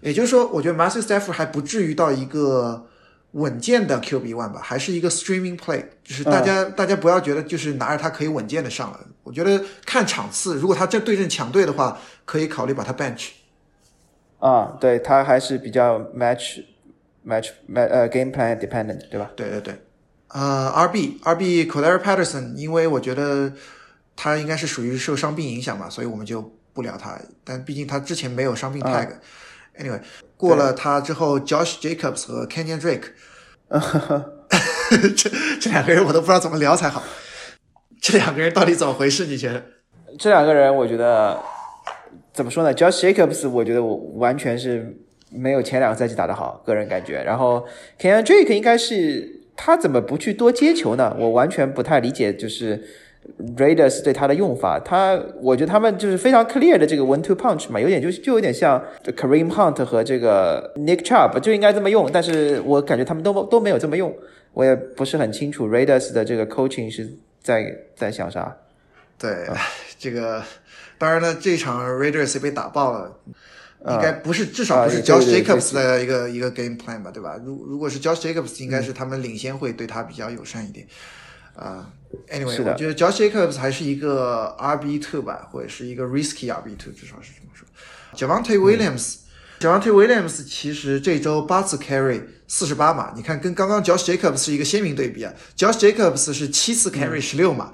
[0.00, 2.86] 也就是说，我觉得 Matthew Stafford 还不至于到一个
[3.32, 9.00] 稳健的 QB one 吧，还是一个 streaming play，就是大家大家不要觉得就是拿着它可以稳健的上了。
[9.24, 13.30] 我觉得看场次，如果他这对阵强队的话，可以考虑把他 bench。
[14.38, 16.62] 啊，对他还是比较 match
[17.26, 19.30] match match 呃 game plan dependent，对吧？
[19.34, 19.74] 对对对，
[20.28, 23.52] 呃，RB RB Cordero Patterson，因为我觉得
[24.14, 26.40] 他应该是属于受伤病影响吧，所以我们就
[26.72, 27.18] 不聊他。
[27.44, 29.08] 但毕竟他之前没有伤病 tag。
[29.78, 30.00] Anyway，
[30.36, 33.08] 过了他之后，Josh Jacobs 和 Kenyon Drake，
[35.16, 37.02] 这这两个人我都不知道怎么聊才好。
[38.00, 39.26] 这两个人到底怎么回事？
[39.26, 39.62] 你觉得？
[40.18, 41.38] 这两个人，我觉得。
[42.32, 44.94] 怎么说呢？Josh Jacobs，我觉得我完全是
[45.30, 47.22] 没有前两个赛季打得好，个人感觉。
[47.22, 47.66] 然后
[47.98, 51.16] k e n Drake 应该是他怎么不去多接球呢？
[51.18, 52.82] 我完全不太理解，就是
[53.56, 54.78] Raiders 对他的用法。
[54.78, 62.08] 他我觉得他们就是非常 clear 的这个 one two punch 嘛，有点就就有点像 Kareem Hunt 和这个 Nick Chubb 就应该这么用。
[62.12, 64.14] 但是我感觉他们都都没有这么用，
[64.52, 67.08] 我也不是很清楚 Raiders 的这个 coaching 是
[67.42, 68.56] 在在想啥。
[69.18, 69.46] 对，
[69.98, 70.42] 这个。
[70.98, 73.18] 当然了，这场 Raiders 被打爆了，
[73.88, 77.36] 应该不是，至少不是 Josh Jacobs 的一个一个 game plan 吧，对吧？
[77.44, 80.86] 如如果是 Josh Jacobs，应该是他们领先会对他比较友善一点。
[81.54, 81.90] 啊
[82.30, 87.66] ，Anyway，我觉得 Josh Jacobs 还是一个 RB two 吧，或者是一个 risky RB two，至少是这么说。
[88.14, 95.32] Javante Williams，Javante Williams 其实这周八次 carry 四十八码，你看跟刚刚 Josh Jacobs 是一个鲜明对比啊。
[95.56, 97.72] Josh Jacobs 是七次 carry 十六码。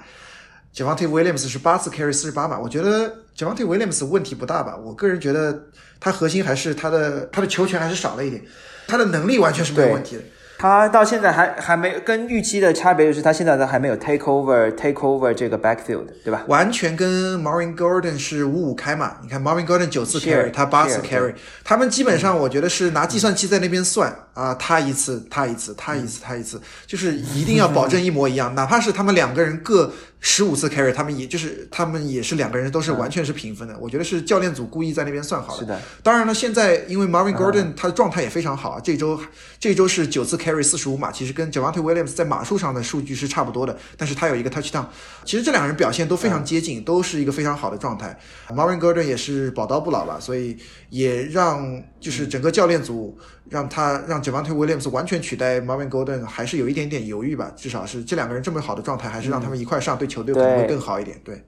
[0.73, 4.75] Javante Williams 是八次 carry 四十八码，我觉得 Javante Williams 问题不大吧？
[4.75, 5.65] 我个人觉得
[5.99, 8.41] 他核心还是他的他的球权还是少了一点，
[8.87, 10.21] 他的能力完全是没有问题的。
[10.55, 16.43] 他到现在还还没跟预期的差别就是他现在都还没有 take over take over 这个 backfield，对吧？
[16.47, 19.17] 完全跟 Marvin Gordon 是五五开嘛？
[19.23, 21.33] 你看 Marvin Gordon 九次 carry，他八次 carry，
[21.65, 29.91] 他们基本上我觉得是拿计算器在那边算啊，他一次他一次他一次他一次，就是一定要保证一模一样，哪怕是他们两个人各。
[30.25, 33.77] 十五次 carry，他们也就是他们也是两个人都是完全是平分的。
[33.77, 35.59] 我觉得是教练组故意在那边算好的。
[35.59, 35.77] 是的。
[36.01, 39.19] 当然了，现在因为 Marvin Gordon 他的状态也非常好啊，这周
[39.59, 43.77] 这周是九次 carry 四十五码，其实跟 Javante Williams 在码数上的数据是差不多的。
[43.97, 44.85] 但是他有一个 touchdown，
[45.25, 48.17] 其实这两个人表现都非常接近，都是一个非常好的状态。
[48.47, 50.55] Marvin Gordon 也是宝刀不老吧，所以
[50.89, 53.19] 也让就是整个教练组。
[53.49, 61.19] 让他让 Javante Williams 完全取代 Marvin Gordon 还是有一点点犹豫吧，至少是这两个人这么好的状态，还是让他们一块上，对球队可能会更好一点。
[61.23, 61.43] 对，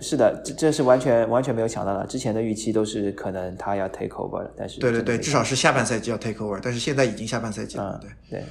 [0.00, 2.04] 是的，这这是完全完全没有想到的。
[2.06, 8.00] 之前的预期都是可能他要 take over，但是对对对，至少是下半赛季要 take over，但是现在已经下半赛季了。
[8.02, 8.44] 对对。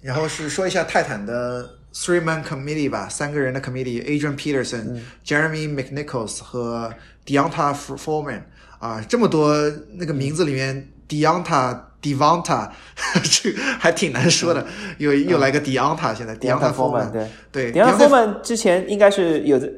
[0.00, 6.92] 然后是说一下泰坦的 three man committee 吧，三个人的 committee：Adrian Peterson、Jeremy McNichols 和
[7.24, 8.42] Deonta Foreman
[8.78, 9.54] 啊，这么多
[9.94, 11.85] 那个名字里面 Deonta。
[12.02, 12.70] Devonta，
[13.22, 14.64] 这还挺难说的，
[14.98, 19.70] 又又来个 Deonta，现在 Deonta Foreman，对对，Deonta Foreman 之前应该是有的，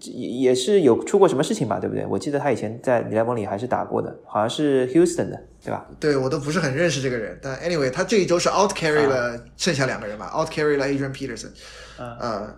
[0.00, 2.04] 也是有出过什么事情吧，对不对？
[2.06, 5.86] 我记得他以前在联盟里还是打过的，好像是 Houston 的，对吧？
[5.98, 11.48] 对我都不是很认识这个人，但 anyway，他这一周是 out carry 了剩下两个人吧，out carry 了 Adrian Peterson，
[11.96, 12.54] 呃，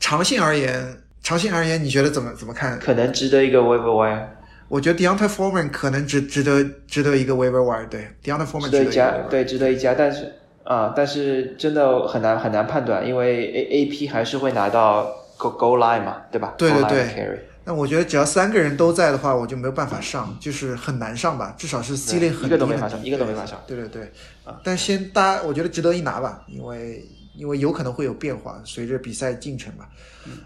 [0.00, 2.78] 长线而言，长线而言，你觉得怎么怎么看？
[2.78, 4.26] 可能值得一个 waiver wire。
[4.68, 10.32] 我觉得 Deonta Foreman 可能值值得值得一个 waiver wire，对 Deonta Foreman 值得一加，对值得一加，但是
[10.64, 15.04] 啊，但是真的很难很难判断，因为 A A P 还是会拿到
[15.36, 16.54] go go line 嘛，对吧？
[16.58, 17.48] 对对对。
[17.68, 22.46] 那我觉得只要三个人都在的话，我就没有办法上，就是很难上吧，至少是 C 类很低。
[22.46, 23.60] 一个都没法上，一个都没法上。
[23.66, 24.02] 对对对，
[24.44, 27.04] 啊，但先大家我觉得值得一拿吧，因为
[27.36, 29.88] 因为有可能会有变化，随着比赛进程吧。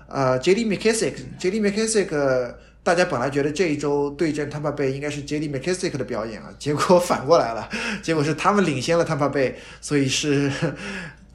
[0.08, 2.54] 呃，J D McKissick，J D McKissick。
[2.82, 5.48] 大家本来觉得这一周对阵 Tampa Bay 应该是 J.D.
[5.50, 7.68] McKissick 的表演啊，结果反过来了，
[8.02, 10.50] 结果是他们领先了 Tampa Bay，所以是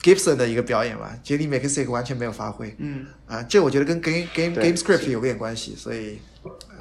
[0.01, 1.47] Gibson 的一个表演吧，J.D.
[1.47, 2.75] McKissick 完全没有发挥。
[2.79, 6.19] 嗯，啊，这我觉得跟 game game game script 有点关系，所以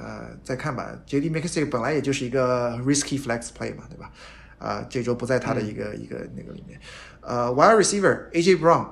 [0.01, 0.91] 呃，再看吧。
[1.07, 1.29] J.D.
[1.29, 4.11] McKissick 本来也就是一个 risky flex play 嘛，对吧？
[4.59, 6.81] 啊，这周不在他的一个一个那个里面。
[7.21, 8.57] 呃，wide receiver A.J.
[8.57, 8.87] Brown。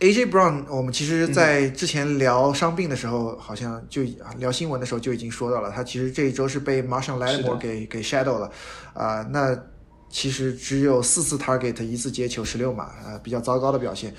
[0.00, 0.26] A.J.
[0.26, 4.02] Brown，我们其实，在之前聊伤病的时候，好像就
[4.36, 8.50] 聊新闻的时候就已经说到了，他其实这一周是被 Marshall Lattimore 给给 shadow 了，
[8.92, 9.58] 啊，那
[10.10, 14.14] 其实只有四次 target，一次接球，十六码，啊，比较糟糕的表现。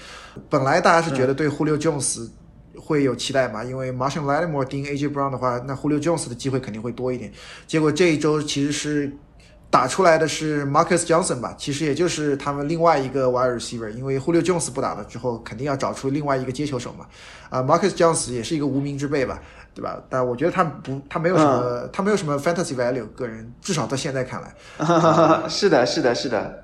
[0.49, 2.27] 本来大家是觉得对 Julio Jones
[2.75, 5.09] 会有期待嘛，因为 Marshall Lattimore 盯 A.J.
[5.09, 7.31] Brown 的话，那 Julio Jones 的机会肯定会多一点。
[7.67, 9.15] 结果这一周其实是。
[9.69, 17.05] 打出来的是 Marcus Johnson 吧，其实也就是他们另外一个 wide receiver，因为 Julio Jones 不打了之后，肯定要找出另外一个接球手嘛。
[17.49, 19.41] 啊，Marcus Johnson 也是一个无名之辈吧，
[19.75, 20.01] 对吧？
[20.09, 25.47] 但我觉得他不，他没有什么，他没有什么 fantasy value，个人至少到现在看来。
[25.49, 26.63] 是的，是的，是的。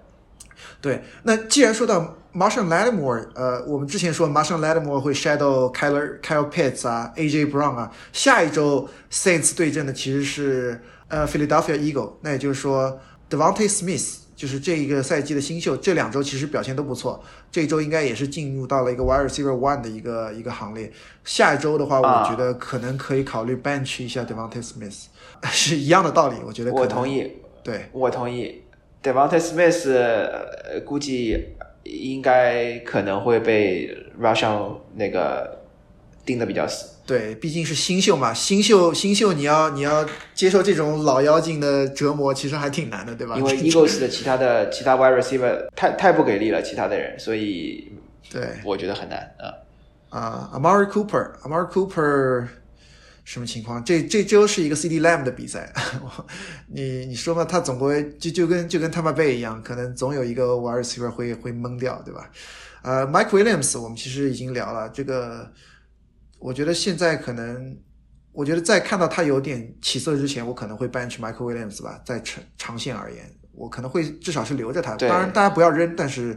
[0.80, 10.82] 对，那既然说到 Marshall Lattimore，呃，我们之前说 Marshall Lattimore 会 shadow Kyler Kyle Pitts 啊，AJ Brown 啊，下一周 Saints 对阵的其实是。
[11.14, 13.00] 呃，Philadelphia Eagle，那也就是说
[13.30, 20.92] ，Devonte Smith 就是这一个赛季的新秀，这两周其实表现都不错，这一周应该也是进入到了一个 Wide Receiver One 的一个一个行列。
[21.24, 25.04] 下一周的话，我觉得可能可以考虑 bench 一下 Devonte Smith，
[25.52, 26.74] 是一样的道理，我觉得。
[26.74, 27.32] 我同意。
[27.64, 28.64] 对，我同意。
[29.04, 31.38] Devonte Smith 估计
[31.84, 35.62] 应该可能会被 Russian 那个
[36.26, 36.93] 盯的比较死。
[37.06, 43.36] 对，毕竟是新秀嘛，新秀新秀，你要你要接受这种老妖精的折磨，其实还挺难的，对吧？
[43.38, 47.92] 因为 Eagles 的其他的其他 wide receiver 太太不给力了，其他的人，所以
[48.32, 49.52] 对，我觉得很难啊。
[50.18, 52.48] 啊，Amari Cooper，Amari Cooper
[53.26, 53.84] 什么情况？
[53.84, 55.74] 这这周是一个 CD Lamb 的比赛，
[56.72, 62.30] 你你说嘛，他总归就就跟就跟 Tampa Bay 一样，可能总有一个 wide receiver 会会懵掉，对吧？
[62.84, 65.52] 呃，Mike Williams，我们其实已经聊了这个。
[66.44, 67.74] 我觉得现在可能，
[68.34, 72.02] 我觉得在看到他有点起色之前，我可能会 bench Michael Williams 吧。
[72.04, 73.24] 在长长线而言，
[73.54, 74.94] 我可能会至少是留着他。
[74.98, 76.36] 当然，大家不要扔，但是，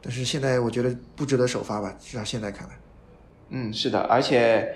[0.00, 1.92] 但是现在我觉得不值得首发吧。
[1.98, 2.78] 至少现在看来。
[3.48, 4.72] 嗯，是的，而且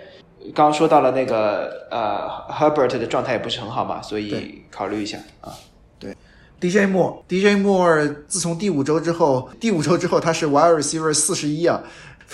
[0.53, 5.55] 刚刚说到了那个呃 Herbert 的状态也不是很好嘛，所以考虑一下啊。
[6.01, 6.17] 对
[6.61, 11.81] ，DJ Moore，DJ Moore 自从第五周之后，第五周之后他是 Wide Receiver 四十一啊。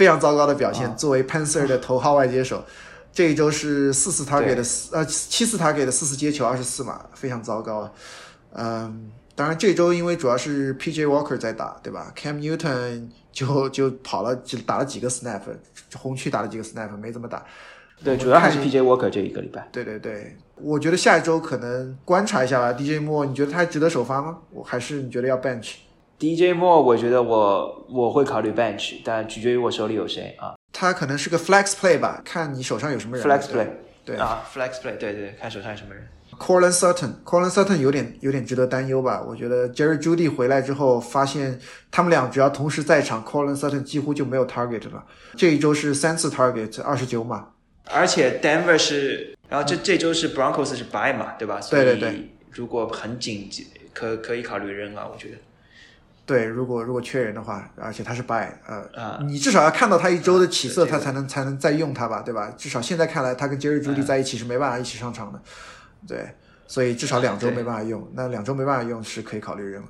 [0.00, 0.90] 非常糟糕的表现。
[0.96, 2.64] 作为 Panther 的头号外接手，
[3.12, 7.92] 这一周是四次他给的四呃七次他给的四次接球二十四码，非常糟糕。
[8.54, 15.42] 嗯，当然这周因为主要是 PJ Walker 在打，对吧？Cam Newton 就就跑了就打了几个 snap，
[15.94, 17.44] 红区打了几个 snap，没怎么打。
[18.02, 19.68] 对，主要还是 PJ Walker 这一个礼拜。
[19.70, 22.72] 对对对，我觉得下一周可能观察一下吧。
[22.72, 24.38] DJ Moore，你觉得他还值得首发吗？
[24.50, 25.36] 我还是你觉得要
[26.20, 30.54] bench？DJ Moore，我觉得我我会考虑 bench，但取决于我手里有谁啊。
[30.72, 33.26] 他可能是个 flex play 吧，看你手上有什么人。
[33.26, 33.66] flex play，
[34.04, 36.06] 对啊，flex play，对对对，看手上有什么人。
[36.38, 39.22] Corlin Sutton，Corlin Sutton 有点有点值得担忧吧？
[39.26, 41.58] 我觉得 Jerry Judy 回来之后，发现
[41.90, 45.04] 他们俩只要同时在场，Corlin Sutton 几乎就没有 target 了。
[45.36, 47.48] 这一周是三次 target，二十九码。
[47.92, 51.60] 而且 Denver 是，然后这这周是 Broncos 是 buy 嘛，对吧？
[51.68, 52.30] 对对对。
[52.52, 55.34] 如果很紧急，可可以考虑扔啊，我觉得。
[56.30, 62.54] 对，如果如果缺人的话，而且他是 buy，呃，你至少要看到他一周的起色，他才能才能再用他吧，对吧？
[62.56, 65.42] 至少现在看来，他跟杰瑞朱迪在一起是没办法一起上场的，
[66.06, 66.24] 对，
[66.68, 69.82] 所以至少两周没办法用，那两周没办法用是可以考虑扔。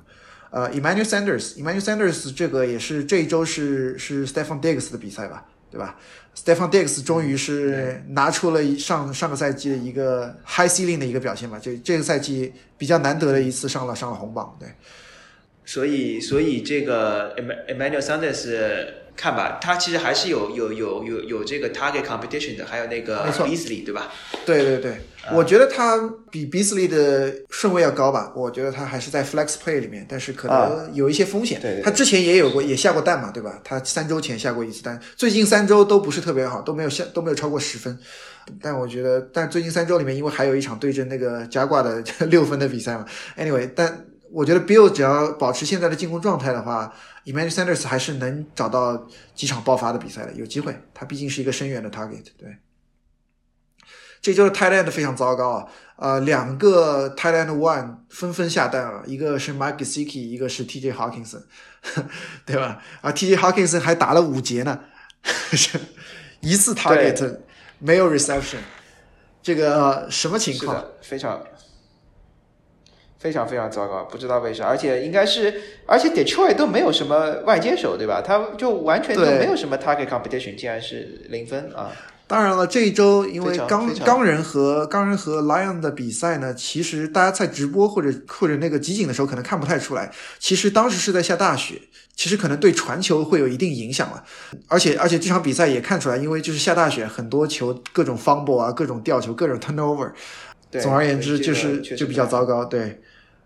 [0.49, 5.45] 呃，Emmanuel Sanders，Emmanuel Sanders 这个也是这一周是是 Stephon Diggs 的比赛吧？
[5.69, 5.95] 对吧
[6.35, 14.67] ？Stephen Diggs 终于是拿出了上上个赛季的一个 high ceiling 的一个表现吧，这这个赛季比较难得的一次上了上了红榜，对。
[15.71, 17.35] 所以，所以这个
[17.67, 18.99] Emmanuel Sanders。
[19.13, 24.09] 看吧，他其实还是有有有有有这个 target competition 的，还有那个 Beasley 对吧？
[24.45, 24.95] 对对对，
[25.33, 25.97] 我觉得他
[26.31, 28.31] 比 Beasley 的顺位要高吧。
[28.35, 31.59] 我觉得他还是在 flex play 里面，但是可能有一些风险。
[31.61, 33.59] 对，他之前也有过，也下过蛋嘛，对吧？
[33.65, 37.95] 他三周前下过一次蛋，最近三周都不是特别好，都没有下都没有超过十分。
[38.61, 42.01] 但我觉得，但最近三周里面，因为还有一场对阵那个加挂的
[42.31, 43.05] 六分的比赛嘛。
[43.37, 46.93] Anyway，但我觉得 Bill 只要保持现在的进攻状态的话。
[47.23, 50.75] Emmanuel Sanders 还是能找到几场爆发的比赛的，有机会。
[50.91, 52.25] 他毕竟是一个深远的 target。
[52.35, 52.57] 对，
[54.19, 55.67] 这周的 Thailand 非常糟糕啊！
[55.97, 61.43] 呃，两个 Thailand one 纷纷下蛋啊，一个是 Mike Gesicki，一个是 TJ Hawkinson，
[62.43, 62.81] 对吧？
[63.01, 64.79] 啊，TJ Hawkinson 还打了五节呢，
[66.39, 67.37] 一次 target
[67.77, 68.61] 没有 reception，
[69.43, 70.83] 这个什么情况？
[71.03, 71.39] 非常。
[73.21, 75.53] 非常非常糟糕，不知道为啥，而且应该是，
[75.85, 78.19] 而且 Detroit 都没有什么外接手，对吧？
[78.19, 81.91] 他就完全都没有什么 target competition，竟然是零分啊！
[82.25, 90.09] 当然了，这一周因为钢钢人和钢人和 Lion 的比赛呢，其实大家在直播或者或者那个集锦的时候可能看不太出来，
[90.39, 91.79] 其实当时是在下大雪，
[92.15, 94.23] 其实可能对传球会有一定影响了。
[94.67, 100.11] 而且而且这场比赛也看出来，因为就是下大雪，很多球各种 fumble 啊，各种吊球，各种 turnover。
[100.79, 103.01] 总而言之，就是就比较糟糕，对。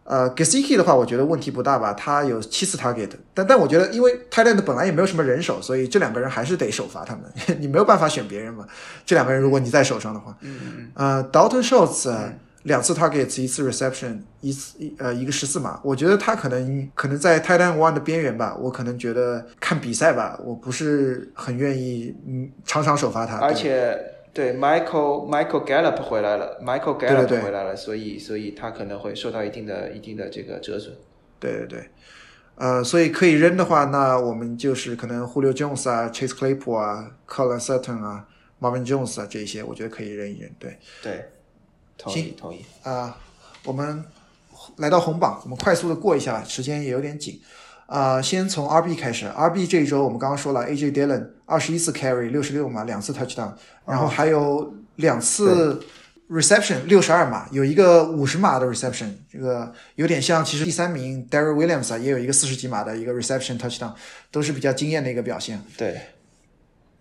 [0.05, 7.23] 呃，Gesicki 的话，我觉得问题不大吧，他有七次 target，但但我觉得，因为 t i t a n 本来也没有什么人手，所以这两个人还是得首发他们，
[7.59, 8.67] 你没有办法选别人嘛。
[9.03, 12.07] 这两个人如果你在手上的话，嗯嗯呃，Dalton Schultz
[12.63, 23.97] 两次 target，一次 reception，一次一呃一个十四码，我觉得他可能可能在 t i t a n One 的边缘吧，我可能觉得看比赛吧，我不是很愿意嗯常常首发他，而且。
[24.36, 30.93] 对，Michael Michael Gallup 回来了，Michael Gallup 回来了，所以所以他可能会受到一定的一定的这个折损。
[31.39, 31.89] 对对对，
[32.55, 38.27] 呃，所以可以扔的话，那我们就是可能 Julio Jones 啊，Chase Claypool 啊，Colin Sutton 啊
[38.59, 40.51] ，Marvin Jones 啊，这些我觉得可以扔一扔。
[40.59, 41.25] 对对，
[41.97, 43.17] 同意同意啊。
[43.63, 44.03] 我们
[44.79, 47.39] 来到红榜，我们快速的过一下，时间也有点紧。
[47.88, 49.27] 啊，先从 RB 开始。
[49.27, 53.53] RB 这一周我们刚刚说了，AJ Dillon 二十一次 carry 六十六码，两次 touchdown，
[53.86, 55.79] 然后还有两次
[56.27, 60.43] reception 六十二码，有一个五十码的 reception，这个有点像。
[60.43, 63.93] 其实第三名 Darryl Williams 啊，也有一个四十几码的一个 reception touchdown，
[64.31, 65.61] 都是比较惊艳的一个表现。
[65.77, 66.01] 对，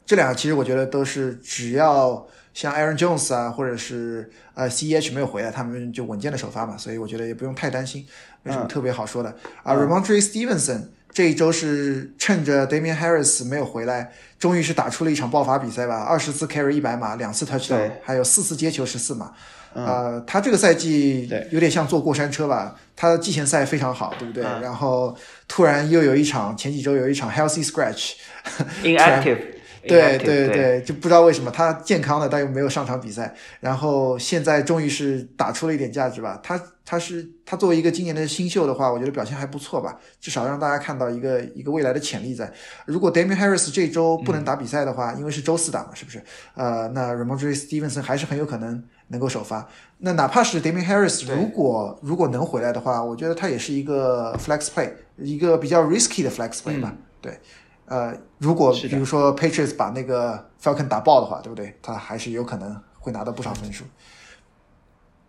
[0.04, 8.06] 这两个其实我觉得都是只要像 Aaron Jones 啊，或者是呃 CEH 没有回来，他们就稳健的首发嘛，所以我觉得也不用太担心。
[8.44, 9.28] 没什么特别好说的？
[9.64, 10.82] 啊 r a m o n t r e Stevenson
[11.12, 19.32] 这一周是趁着 Damian Harris 没有回来，终于是打出了一场爆发比赛吧，二十次 carry 一百码，两次 touchdown，还有四次接球十四码。
[19.74, 24.42] 呃，他这个赛季有点像坐过山车吧，他的季前赛非常好，对不对？
[24.42, 25.16] 然后
[25.48, 29.53] 突然又有一场，前几周有一场 healthy scratch，inactive。
[29.88, 33.34] 对对对，就不知道为什么他健康的，但又没有上场比赛。
[33.60, 36.40] 然后现在终于是打出了一点价值吧。
[36.42, 42.52] 他他是他作为一个今年的新秀的话，我觉得表现还不错吧，至少让大家看到一个一个未来的潜力在。
[42.86, 46.22] 如果 Damian Harris 这周不能打比赛的话，因为是周四打嘛，是不是？
[46.54, 49.68] 呃，那 Ramondre Stevenson 还是很有可能能够首发。
[49.98, 56.94] 那哪怕是 Damian Harris 如果如果能回来的话，我觉得他也是一个 flex play，一个比较 risky 的 flex play 吧。
[57.20, 57.38] 对。
[57.86, 61.78] 呃，如果比如说 Patriots 把那个 Falcon 打爆的话，对不对？
[61.82, 63.84] 他还是有可能会拿到不少分数。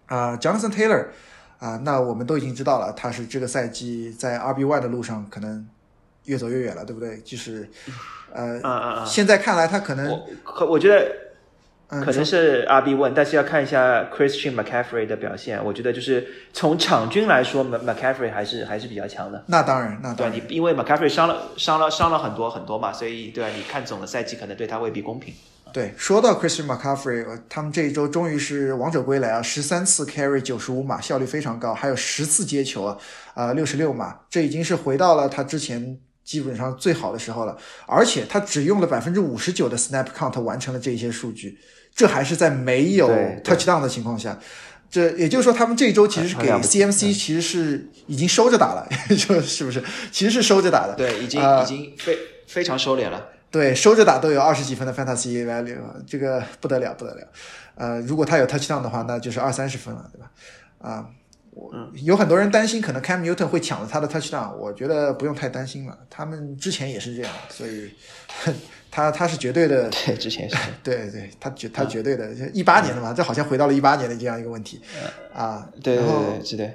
[0.06, 1.08] 啊，Jonathan Taylor
[1.60, 5.68] 啊，那我们都已经知道了，他是这个赛季在 RB One 的路上可能
[6.24, 7.20] 越走越远了，对不对？
[7.22, 7.70] 就是
[8.32, 10.08] 呃，现在看来他可能，
[10.60, 11.24] 我我觉得。
[12.04, 15.64] 可能是 RB One，但是要看一下 Christian McCaffrey 的表现。
[15.64, 19.43] 我觉得就是从场均来说，Mc McCaffrey 还是还是比较强的。
[19.48, 25.34] 那当然，那对你因为 McCaffrey 伤了伤了伤了很多很多嘛，所以对啊，你看总的赛季可能对他未必公平。
[25.74, 29.41] 对，说到 Christian McCaffrey，他们这一周终于是王者归来啊！
[29.41, 32.98] 十三次 carry 九十五码，效率非常高，还有十次接球啊，
[33.34, 37.58] 啊六十六码，这已经是回到了他之前基本上最好的时候了。
[37.88, 41.60] 而且他只用了百分之五十九的 snap count 完成了这些数据。
[41.96, 43.10] 这还是在没有
[43.43, 44.38] touchdown 的情况下，
[44.91, 49.82] 这也就是说，他们这一周其实是给 CMC 其实是已经收着打了， 就是不是？
[50.12, 50.93] 其实是收着打的。
[50.96, 52.18] 对，已经已经非
[52.48, 53.30] 非常收敛了。
[53.50, 57.28] 对，收着打都有二十几分的 fantasy value，这个不得了不得了。
[57.76, 60.30] 呃，如果他有 touchdown 的话，那就是二三十分了，对吧？
[60.80, 61.10] 啊，
[61.52, 61.72] 我
[62.04, 65.98] 有很多人担心，可能 Cam Newton 会抢了他的 touchdown，我觉得不用太担心了。
[66.10, 67.89] 他们之前也是这样，所以
[68.96, 69.89] 他他是绝对的。
[69.89, 70.56] 对，之前是。
[70.82, 74.80] 对对，他绝他绝对的，一八年的嘛，这好像回到了一八年的这样一个问题
[75.34, 75.68] 啊。
[75.84, 76.66] 对对对，是的。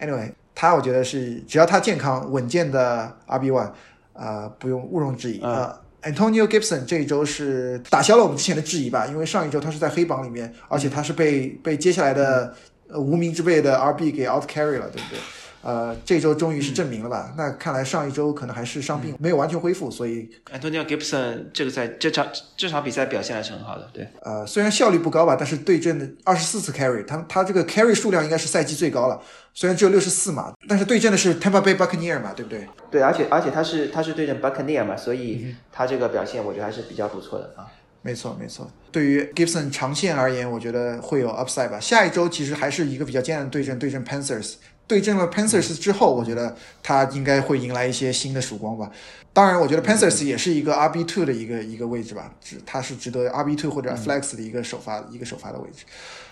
[0.00, 3.70] Anyway，他我觉得是只要他健康稳健的 RB one，
[4.14, 5.78] 啊，不用毋庸置疑啊。
[6.02, 12.54] Antonio Gibson 这一周是打消了我们之前的质疑吧，因为上一周他是在黑榜里面，而且他是被被接下来的。
[12.86, 15.18] 呃，无名之辈的 RB 给 out carry 了，对不对？
[15.64, 17.32] 呃，这周终于是证明了吧？
[17.38, 24.06] 那看来上一周可能还是伤病没有完全恢复，所以 Antonio Gibson 这个赛这场这场比赛表现还是很好的，对。
[24.20, 29.18] 呃，虽然效率不高吧，但是对阵的二十四次 carry，他他这个 carry 数量应该是赛季最高了，
[29.54, 32.68] 虽然只有六十四码，但是对阵的是 Tampa Bay Buccaneer 嘛，对不对？
[32.90, 37.66] 对，而且而且他是他是对阵 Buccaneer 嘛，所以他这个表现我觉得还是比较不错的啊。
[38.02, 38.70] 没错，没错。
[38.92, 41.80] 对于 Gibson 长线而言，我觉得会有 upside 吧。
[41.80, 44.56] 下一周其实还是一个比较艰难的对阵，对阵 Panthers。
[44.86, 48.90] 对阵了 Panthers 之后，我觉得他应该会迎来一些新的曙光吧。
[49.32, 55.84] 当然，我觉得 Panthers 也是一个 RB two 的一个一个位置吧，值他是值得 RB two 或者 flex 的一个首发一个首发的位置。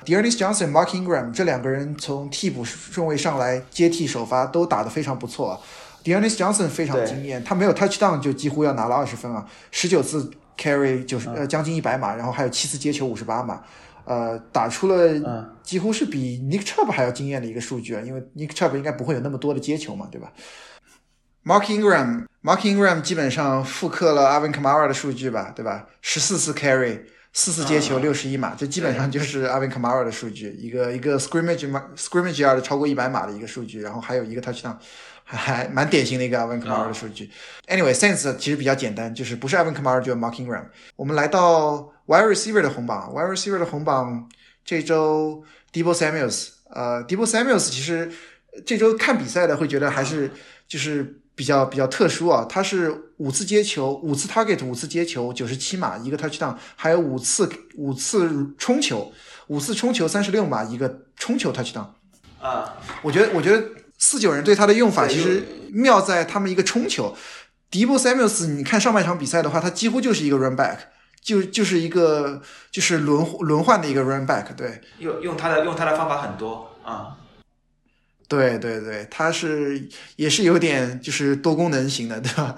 [0.05, 5.51] Dearness Johnson、Mark Ingram 这两个人从替补顺位上来接替首发都打得非常不错。
[5.51, 5.61] 啊
[6.05, 10.31] Dearness Johnson 非常惊艳，他没有 touchdown 就几乎要拿了二十分啊，十九次。
[10.55, 13.63] carry 九十呃将近一百码，然后还有七次接球五十八码，
[14.05, 20.33] 呃打出了几乎是比 Nick Chubb 还要惊艳的一个数据啊，因为 Nick Chubb 应该不会有那么多的接球嘛，对吧
[21.45, 25.87] ？Mark Ingram，Mark Ingram 基本上复刻了 Alvin Kamara 的数据吧，对吧？
[26.01, 27.01] 十四次 carry，
[27.33, 34.77] 四次接球六十一码，这基本上就是 Alvin Kamara 的数据，一个一个 scrimmage scrimmage yard 超过一百码的一个数据，然后还有一个 touchdown。
[35.25, 37.31] 还蛮典型的一个 Evan Kamara 的数据。
[37.69, 40.67] Anyway，Sense 其实比较简单，就是不是 Evan Kamara 就是 Mark Ingram。
[40.95, 44.29] 我们来到 Wide Receiver 的红榜，Wide Receiver 的红榜
[44.63, 45.43] 这周
[45.73, 48.13] Debo Samuels，呃，Debo Samuels 其实
[48.67, 50.31] 这周看比赛的会觉得还是
[50.69, 52.45] 就是比较比较特殊啊。
[52.47, 59.11] 他是五次接球，五次 target，五次接球，九十七码一个 touchdown，还有五次五次冲球，
[59.47, 61.87] 五次冲球三十六码一个冲球 touchdown。
[62.43, 63.65] 啊，我觉得我觉得。
[64.05, 67.17] 四九人对他的用法其实妙在他们一个冲球，
[67.71, 70.77] 迪波塞缪斯，你看上半场比赛的话，他几乎就是一个 run back，
[71.23, 77.17] 就就是一个就是轮轮换的一个 run back，对，用用他的用他的方法很多啊，
[78.29, 82.57] 对对对，他是也是有点就是多功能型的，对吧？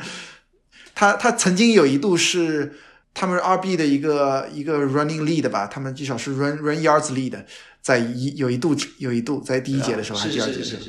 [0.94, 2.72] 他他曾经有一度是
[3.12, 7.44] 他们 RB 的一个一个 running lead 吧，他们至少是 run run yards lead，
[7.82, 10.82] 在一有一度有一度在第一节的时候还是第二节的时候。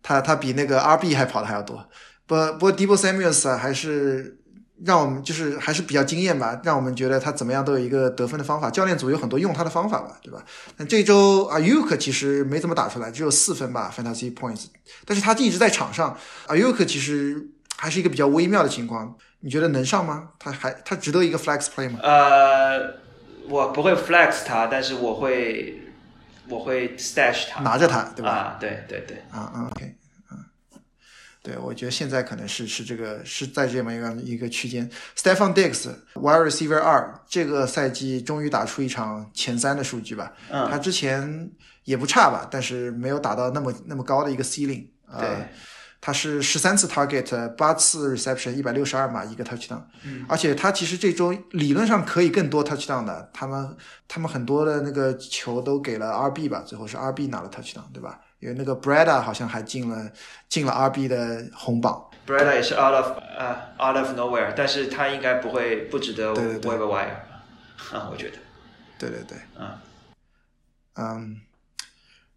[0.00, 1.86] 他他比那个 RB 还跑的还要多，
[2.24, 4.38] 不不过 Debo Samuels 还是
[4.84, 8.70] 让我们就是还是比较惊艳吧，让我们觉得他怎么样都有一个得分的方法。
[8.70, 10.44] 教练组有很多用他的方法吧，对吧？
[10.76, 14.66] 那这周 Ayuk 其实没怎么打出来，只有四分吧，Fantasy Points，
[15.04, 16.16] 但是他一直在场上。
[16.46, 20.28] Ayuk 其实还是一个比较微妙的情况，你觉得能上吗？
[20.38, 21.98] 他还他值得一个 Flex Play 吗？
[22.02, 22.94] 呃，
[23.48, 25.82] 我不会 Flex 他，但是我会
[26.48, 28.30] 我会 Stash 他，拿着他，对吧？
[28.30, 29.96] 啊，对对对，啊啊 OK。
[31.48, 34.86] 对，我觉得现在可能是是这个是在这么一个一个区间。
[35.16, 40.30] Stephon Diggs wide receiver 二，这个赛季终于打出一场前三的数据吧？
[40.50, 41.50] 嗯，他之前
[41.84, 44.88] 也不差吧，但是没有打到那么那么高的一个 ceiling。
[45.18, 45.48] 对，
[46.02, 49.80] 他是十三次 target，八次 reception，一百六十二码一个 touchdown。
[50.04, 53.74] 嗯，而且他其实这周理论上可以更多 touchdown 的，他们
[54.06, 58.20] 他们很多的那个球都给了 RB 吧，最后是 RB 拿了 touchdown，对吧？
[58.40, 60.10] 因为那个 Breda 好像还进了
[60.48, 67.16] 进了 RB 的红榜，Breda 也是 out of 呃 out of nowhere，但是他应该不会不值得 waiver wire
[67.92, 68.38] 啊，我觉得，
[68.96, 69.70] 对对对，嗯
[70.94, 71.40] 嗯，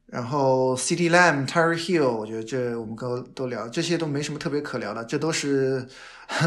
[0.07, 5.85] 然后 City Lamb、Terry Hill，我觉得这我们都都聊，这些都没什么特别可聊的，这都是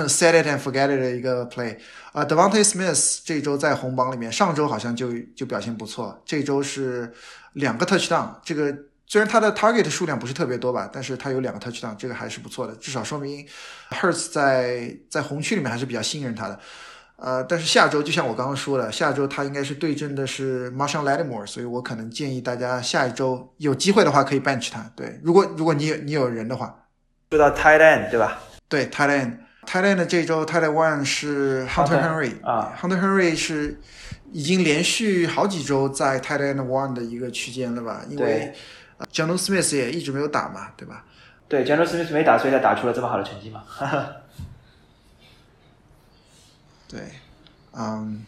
[0.09, 1.79] set it and forget it 的一个 play
[2.13, 7.13] 啊，Devonte Smith 这周在红榜里面，上周好像就就表现不错，这周是
[7.53, 8.77] 两个 touchdown，这个。
[9.07, 13.47] 虽然他的 target 数量不是特别多吧，但是他有两个 touchdown，这个还是不错的，至少说明
[13.91, 16.59] Hertz 在在红区里面还是比较信任他的。
[17.17, 24.91] 呃，但是下周就像我刚刚说的，下周他应该是对阵的是 Marshall Lattimore，所以我可能建议大家下一周有机会的话可以 bench 他。
[24.97, 26.87] 对，如果如果你有你有人的话，
[27.31, 28.41] 说到 tight end 对吧？
[28.69, 33.81] 对 tight end，tight end 的这周 tight end one 是 Hunter Henry 啊，Hunter Henry 是
[34.33, 38.03] 已经连续好几周在 tight end one 的一个区间了吧？
[38.09, 38.53] 因为
[39.11, 41.05] j o n Smith 也一直没有打嘛，对吧？
[41.49, 43.63] 对 j o n Smith 没打，所以他打出了这么好的成绩嘛。
[46.89, 47.01] 对，
[47.73, 48.25] 嗯，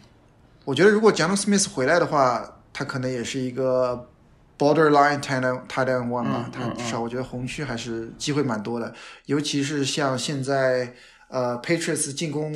[0.65, 4.09] 我觉得如果 j o n Smith 回来的话，他可能也是一个
[4.57, 8.93] borderline tight end tight end one 吧，他至少我觉得红区还是机会蛮多的，
[9.25, 10.93] 尤其是像现在
[11.29, 12.53] 呃 Patriots 进攻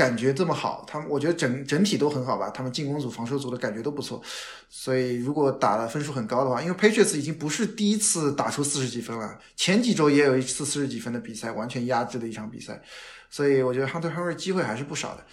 [0.00, 4.22] 感觉这么好，他们我觉得整整体都很好吧，他们进攻组、防守组的感觉都不错，
[4.70, 12.80] 所以如果打的分数很高的话，因为 Patriots 已经不是第一次打出四十几分了，前几周也有一次四十几分的比赛，完全压制的一场比赛，
[13.28, 15.24] 所以我觉得 Hunter Henry 机会还是不少的，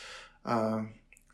[0.44, 0.86] 呃。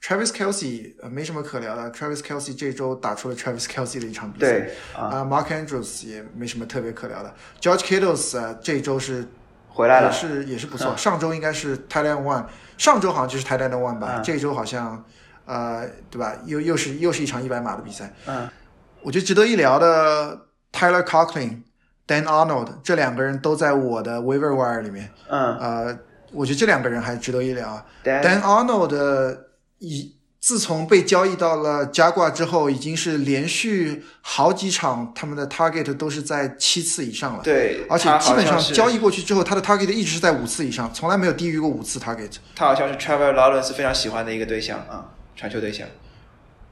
[0.05, 4.51] Travis Kelsey 呃没什么可聊的，Travis Kelsey 这周打出了 Travis Kelsey 的一场比赛。
[4.51, 7.34] 对啊，Mark Andrews 也没什么特别可聊的。
[7.61, 9.25] George Kittles 啊，这周是
[9.74, 10.95] 回来了，也是也是不错。
[10.95, 12.45] 上周应该是 Thailand One，
[12.78, 14.21] 上周好像就是 Thailand One 吧？
[14.24, 15.03] 这周好像
[15.45, 16.36] 呃，对吧？
[16.45, 18.13] 又又是又是一场一百码的比赛。
[18.28, 18.47] 嗯，
[19.01, 20.39] 我觉得值得一聊的
[20.71, 21.63] Tyler Conklin、
[22.07, 25.09] Dan Arnold 这两个人都在我的 Waiver Wire 里面。
[25.28, 25.99] 嗯，呃，
[26.32, 27.86] 我觉得这两个人还值得一聊。
[28.03, 29.38] Dan Dan Arnold。
[29.86, 37.41] 以自从被交易到了加挂之后，已经是连续好几场他们的 target 都是在七次以上了。
[37.41, 42.29] 对，而且基本上交易过去之后，他的 target 一直是在五次以上，从来没有低于过五次 target。
[42.57, 45.05] 他好像是 Trevor Lawrence 非常喜欢的一个对象啊，
[45.37, 45.87] 传球对象。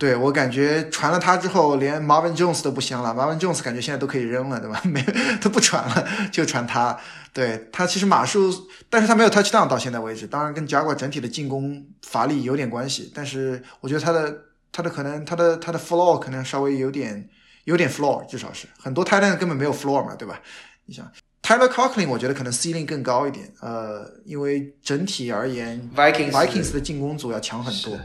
[0.02, 3.12] 对我感觉传了他之后，连 Marvin Jones 都不香了。
[3.12, 4.82] Marvin Jones 感觉现在都可以扔了，对吧？
[4.89, 4.99] 没
[5.39, 6.97] 他不传了，就传他。
[7.32, 8.52] 对他其实码数，
[8.89, 10.26] 但是他没有 touchdown 到现在为止。
[10.26, 14.36] 当然跟 Jaguar 整体的进攻乏力有点关系，但是我觉得他的
[14.72, 17.30] 他的可能他的他的 floor 可能稍微有点
[17.66, 20.41] 有点 floor，至少是很多 Titan 根本没有 floor 嘛，对吧？
[20.88, 21.06] 你想
[21.43, 23.54] Tyler c o c k l i n 我觉得可能 ceiling 更高一点。
[23.62, 27.99] 呃，因为整体而言，Vikings Vikings 的进攻组要强很多。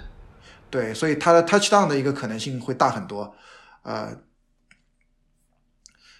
[0.69, 3.35] 对，所以他的 touchdown 的一个可能性会大很多，
[3.83, 4.15] 呃，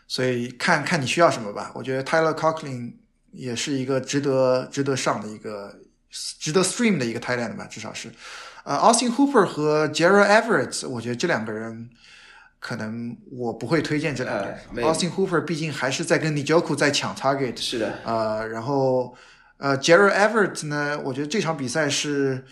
[0.07, 1.73] 所以看看你需要什么吧。
[1.75, 2.95] 我觉得 Tyler Conklin
[3.33, 5.81] 也是一个值得值得上的一个
[6.11, 8.11] 值得 stream 的一个 end 吧，至少是。
[8.65, 11.91] 呃，Austin Hooper 和 Jared Everett，我觉得这两个人
[12.61, 14.59] 可能我不会推荐这两个人。
[14.87, 17.99] Austin Hooper 毕竟还是在跟 Njoku 在抢 target，是的。
[18.05, 19.17] 呃，然后
[19.59, 22.45] 呃，Jared Everett 呢，我觉得这场比赛是。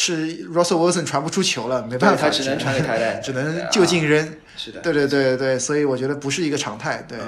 [0.00, 4.36] 是 Russell Wilson 传不出球了，没办法，只能传给泰 只能就近扔。
[4.56, 7.02] 是的，对对对对所以我觉得不是一个常态。
[7.08, 7.18] 对，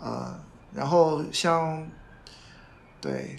[0.00, 0.38] 啊，
[0.72, 1.84] 然后像
[3.00, 3.36] 对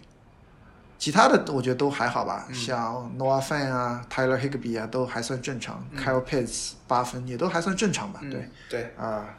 [1.00, 2.46] 其他的，我觉得都还好吧。
[2.54, 5.88] 像 Noah Fan 啊，Tyler Higbee 啊，都还算正常。
[5.98, 8.20] Kyle Pitts 八分也都还算正常吧。
[8.30, 9.30] 对对啊，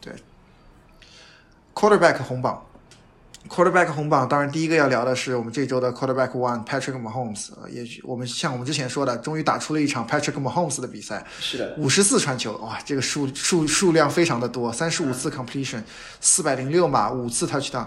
[0.00, 0.12] 对
[1.74, 2.64] ，Quarterback 红榜。
[3.48, 7.48] Quarterback 红榜，当然第一个要聊的是我们这周的 Quarterback One Patrick Mahomes。
[7.68, 11.26] 也许我们像我们之前说的，终于打出了一场 Patrick Mahomes 的比赛。
[11.40, 15.82] 是的，五十四传球，哇，这个数数数量非常的多，三十五次 completion，
[16.20, 17.86] 四百零六码，五次 touchdown。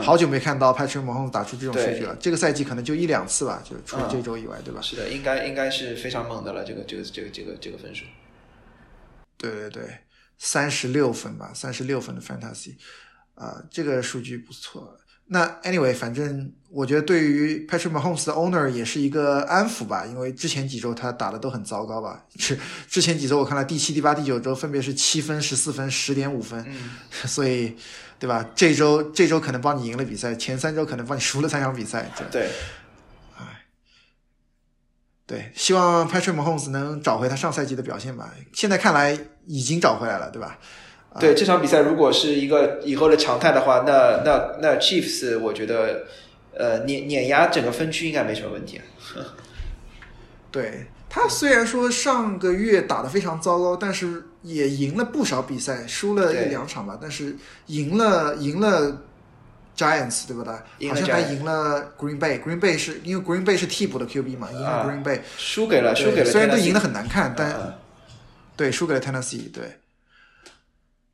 [0.00, 2.16] 好久没看到 Patrick Mahomes 打出这种数据了。
[2.16, 4.80] 这个赛季可能就一两次吧，就除了这周以外，对吧？
[4.80, 8.04] 是的，应该应该是非常猛的了，这个这个这个这个这个分数。
[9.36, 9.98] 对对对，
[10.38, 12.76] 三十六分吧，三十六分的 Fantasy，
[13.34, 14.96] 啊，这个数据不错。
[15.32, 22.22] 那 anyway，反正我觉得对于 Patrick Mahomes 的 owner 也是一个安抚吧，因为之前几周他打的都很糟糕吧。
[22.36, 26.62] 是之前几周我看了第七、第八、第九周分别是七分、十四分、十点五分，
[27.24, 27.74] 所以
[28.18, 28.46] 对吧？
[28.54, 32.10] 这周这周可能帮你赢了比赛，前三周可能帮你输了三场比赛。
[32.30, 32.50] 对，
[33.38, 33.64] 哎，
[35.26, 38.34] 对，希望 Patrick Mahomes 能找回他上赛季的表现吧。
[38.52, 40.58] 现在看来已经找回来了，对吧？
[41.20, 46.04] 对这场比赛，如果是一个以后的常态的话，那那那 Chiefs 我觉得，
[46.54, 48.80] 呃，碾碾压整个分区应该没什么问题。
[50.50, 57.36] 对他虽然说上个月打的非常糟糕，但是也赢了不少比赛，输了一两场吧，但是
[57.66, 59.02] 赢了赢了
[59.76, 60.88] Giants 对不对？
[60.88, 67.78] 好像还赢了 Green Bay，Green Bay 是因为 Green Bay 是替补的 QB 嘛，赢了 Green Bay，输给了输给了，虽然都赢得很难看，但
[68.56, 69.78] 对输给了 Tennessee，对。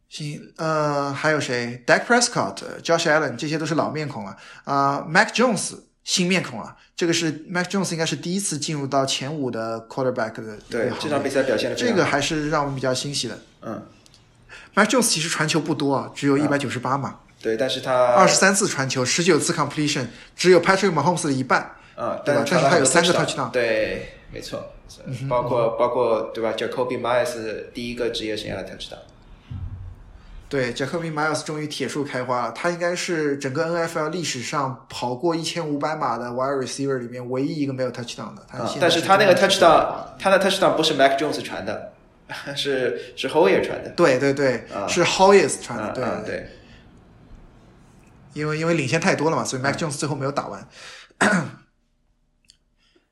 [0.08, 4.36] 行，呃，还有谁？Dak Prescott、Josh Allen，这些都是老面孔了。
[4.64, 10.56] 啊，Mac Jones 新面孔啊，这个是 Mac Jones 应该是第一次进入到前五的 quarterback 的。
[10.70, 13.38] 对，这场比赛表现的这个还是让我们比较欣喜的。
[13.60, 13.86] 嗯
[14.74, 17.20] ，Mac Jones 其实传球不多啊，只有一百九十八码。
[17.42, 21.74] 对，但是他二十三次传球，十九次 completion，只有 Patrick Mahomes 的一半。
[21.94, 22.44] 啊，对吧？
[22.48, 23.50] 但是他有三个 touchdown。
[23.50, 24.72] 对，没错，
[25.28, 28.98] 包括包括对吧？Jacoby Myers 第一个职业生涯的 touchdown。
[30.48, 32.52] 对，Jacoby Miles 终于铁树开花了。
[32.52, 38.46] 他应该是整个 NFL 历史上跑过一千五百码的 wide receiver 里面唯一一个没有 touchdown 的。
[38.80, 41.92] 但是他那个 touchdown，他的 touchdown 不是 Mac Jones 传的，
[42.56, 43.90] 是是 Hoyer 传的。
[43.90, 45.92] 对对对，是 Hoyer 传的。
[45.92, 46.48] 对对。
[48.34, 50.66] 因为因为领先太多了嘛，所以 Mac Jones 最后没有打完。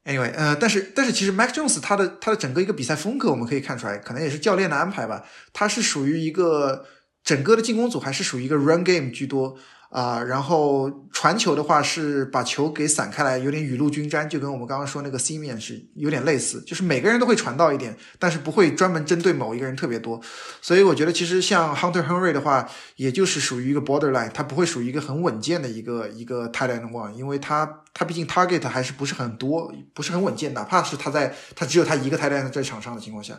[0.05, 5.25] Anyway，呃，但是但是其实 Mac Jones 他的他的整个一个比赛风格，我们可以看出来，可能也是教练的安排吧。
[5.53, 6.87] 他是属于一个
[7.27, 9.59] 整个的进攻组还是属于一个 run game 居多。
[9.89, 20.21] 啊，然后传球的话是把球给散开来，有点雨露均沾，就跟我们刚刚说那个 C 面是有点类似，就是每个人都会传到一点，但是不会专门针对某一个人特别多。
[20.61, 33.39] 所以我觉得其实像 Hunter Henry 的话，也就是属于一个 borderline，他不会属于一个很稳健的一个一个 tight end one，因为他他毕竟 target 还是不是很多，不是很稳健，哪怕是他在他只有他一个 tight end 在场上的情况下，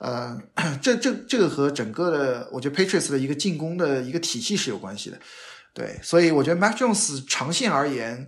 [0.00, 0.42] 呃，
[0.82, 5.18] 这这这个和整个的我觉得 Patriots 的一个进攻的一个体系是有关系的。
[5.72, 8.26] 对，所以我觉得 Mac Jones 长线而言，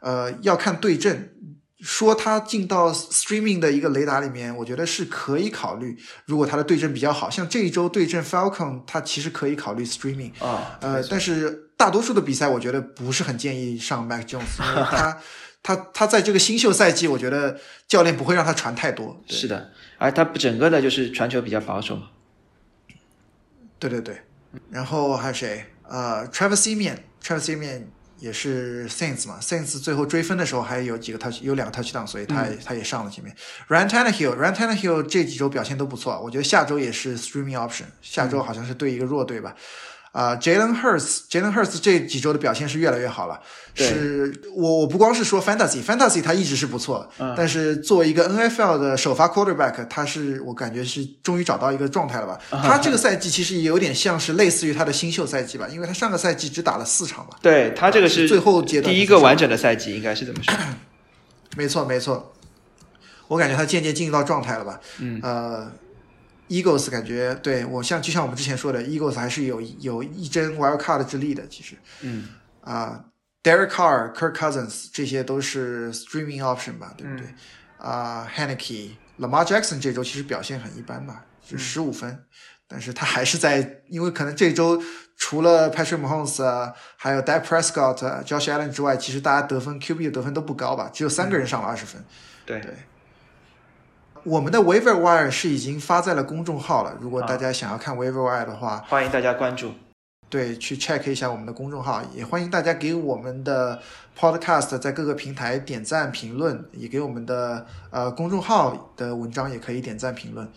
[0.00, 1.34] 呃，要看对阵。
[1.80, 5.94] 说他进到 Streaming 的一个雷达里面，我觉得是可以考虑。
[6.24, 10.78] 如果他的对阵比较好，像这一周对阵 Falcon，他其实可以考虑 Streaming 啊。
[10.80, 15.18] 呃，但是大多数的比赛，我觉得不是很建议上 Mac Jones，因为他
[15.64, 17.58] 他他在这个新秀赛季，我觉得
[17.88, 19.20] 教练不会让他传太多。
[19.26, 22.10] 是的，而他整个的就是传球比较保守嘛。
[23.78, 24.20] 对对对，
[24.70, 25.64] 然后还有谁？
[25.88, 27.82] 呃，Travis Simeon，Travis Simeon
[28.18, 33.34] 也是 Saints 嘛，Saints 最后追分的时候还有几个 touch，有两个 touchdown，所以他他也上了前面。
[33.68, 39.56] Ryan Tannehill，Ryan Tannehill 这几周表现都不错，我觉得下周也是 streaming option，下周好像是对一个弱队吧。
[40.14, 43.40] 啊，Jalen Hurts，Jalen Hurts 这几周的表现是越来越好了。
[43.74, 52.38] 是我我不光是说 Fantasy，Fantasy 他一直是不错，但是作为一个 NFL 的首发 Quarterback，他是我感觉是终于找到一个状态了吧。
[52.48, 57.36] 他 这个赛季其实也有点像是类似于他的新秀赛季吧，因为他上个赛季只打了四场吧。
[57.42, 60.54] 对他这个是最后阶段第一个完整的赛季，应该是这么说。
[61.58, 62.32] 没错没错，
[63.26, 64.80] 我感觉他渐渐进入到状态了吧。
[65.00, 65.72] 嗯呃。
[66.48, 71.46] Eagles 感觉对我像就像我们之前说的，Eagles 还是有有一针 wild card 之力的。
[71.48, 72.28] 其实，嗯
[72.60, 73.04] 啊
[73.42, 77.26] ，Derek Carr、Kirk Cousins 这些都是 streaming option 吧，对不对？
[77.78, 82.24] 啊 h a n n e k e Lamar Jackson 这周其实表现很一般吧，就十五分，
[82.66, 84.82] 但是他还是在，因为可能这周
[85.16, 92.04] 除了 Patrick Mahomes 啊，还有 Dak Prescott、Josh Allen 之外，其实大家得分 QB 的得分都不高吧，只有三个人上了二十分。
[92.44, 92.74] 对对。
[94.24, 96.96] 我们的 Waiver Wire 是已经发在了公众号了。
[97.00, 99.72] 如果大家想要看 Waiver Wire 的话，欢迎大家关注。
[100.30, 103.80] 对，去 check 一下我们的公众号，也欢迎大家给我们的
[104.18, 110.48] Podcast 在各个平台点赞评论，也给我们的呃公众号的文章也可以点赞评论。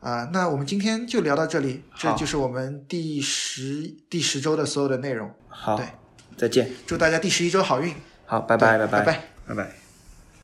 [0.00, 5.30] 啊，那我们今天就聊到这里，这就是我们第十第十周的所有的内容。
[5.48, 5.86] 好，对，
[6.36, 7.94] 再见，祝大家第十一周好运。
[8.24, 9.14] 好，拜拜，拜拜，拜
[9.46, 9.79] 拜拜。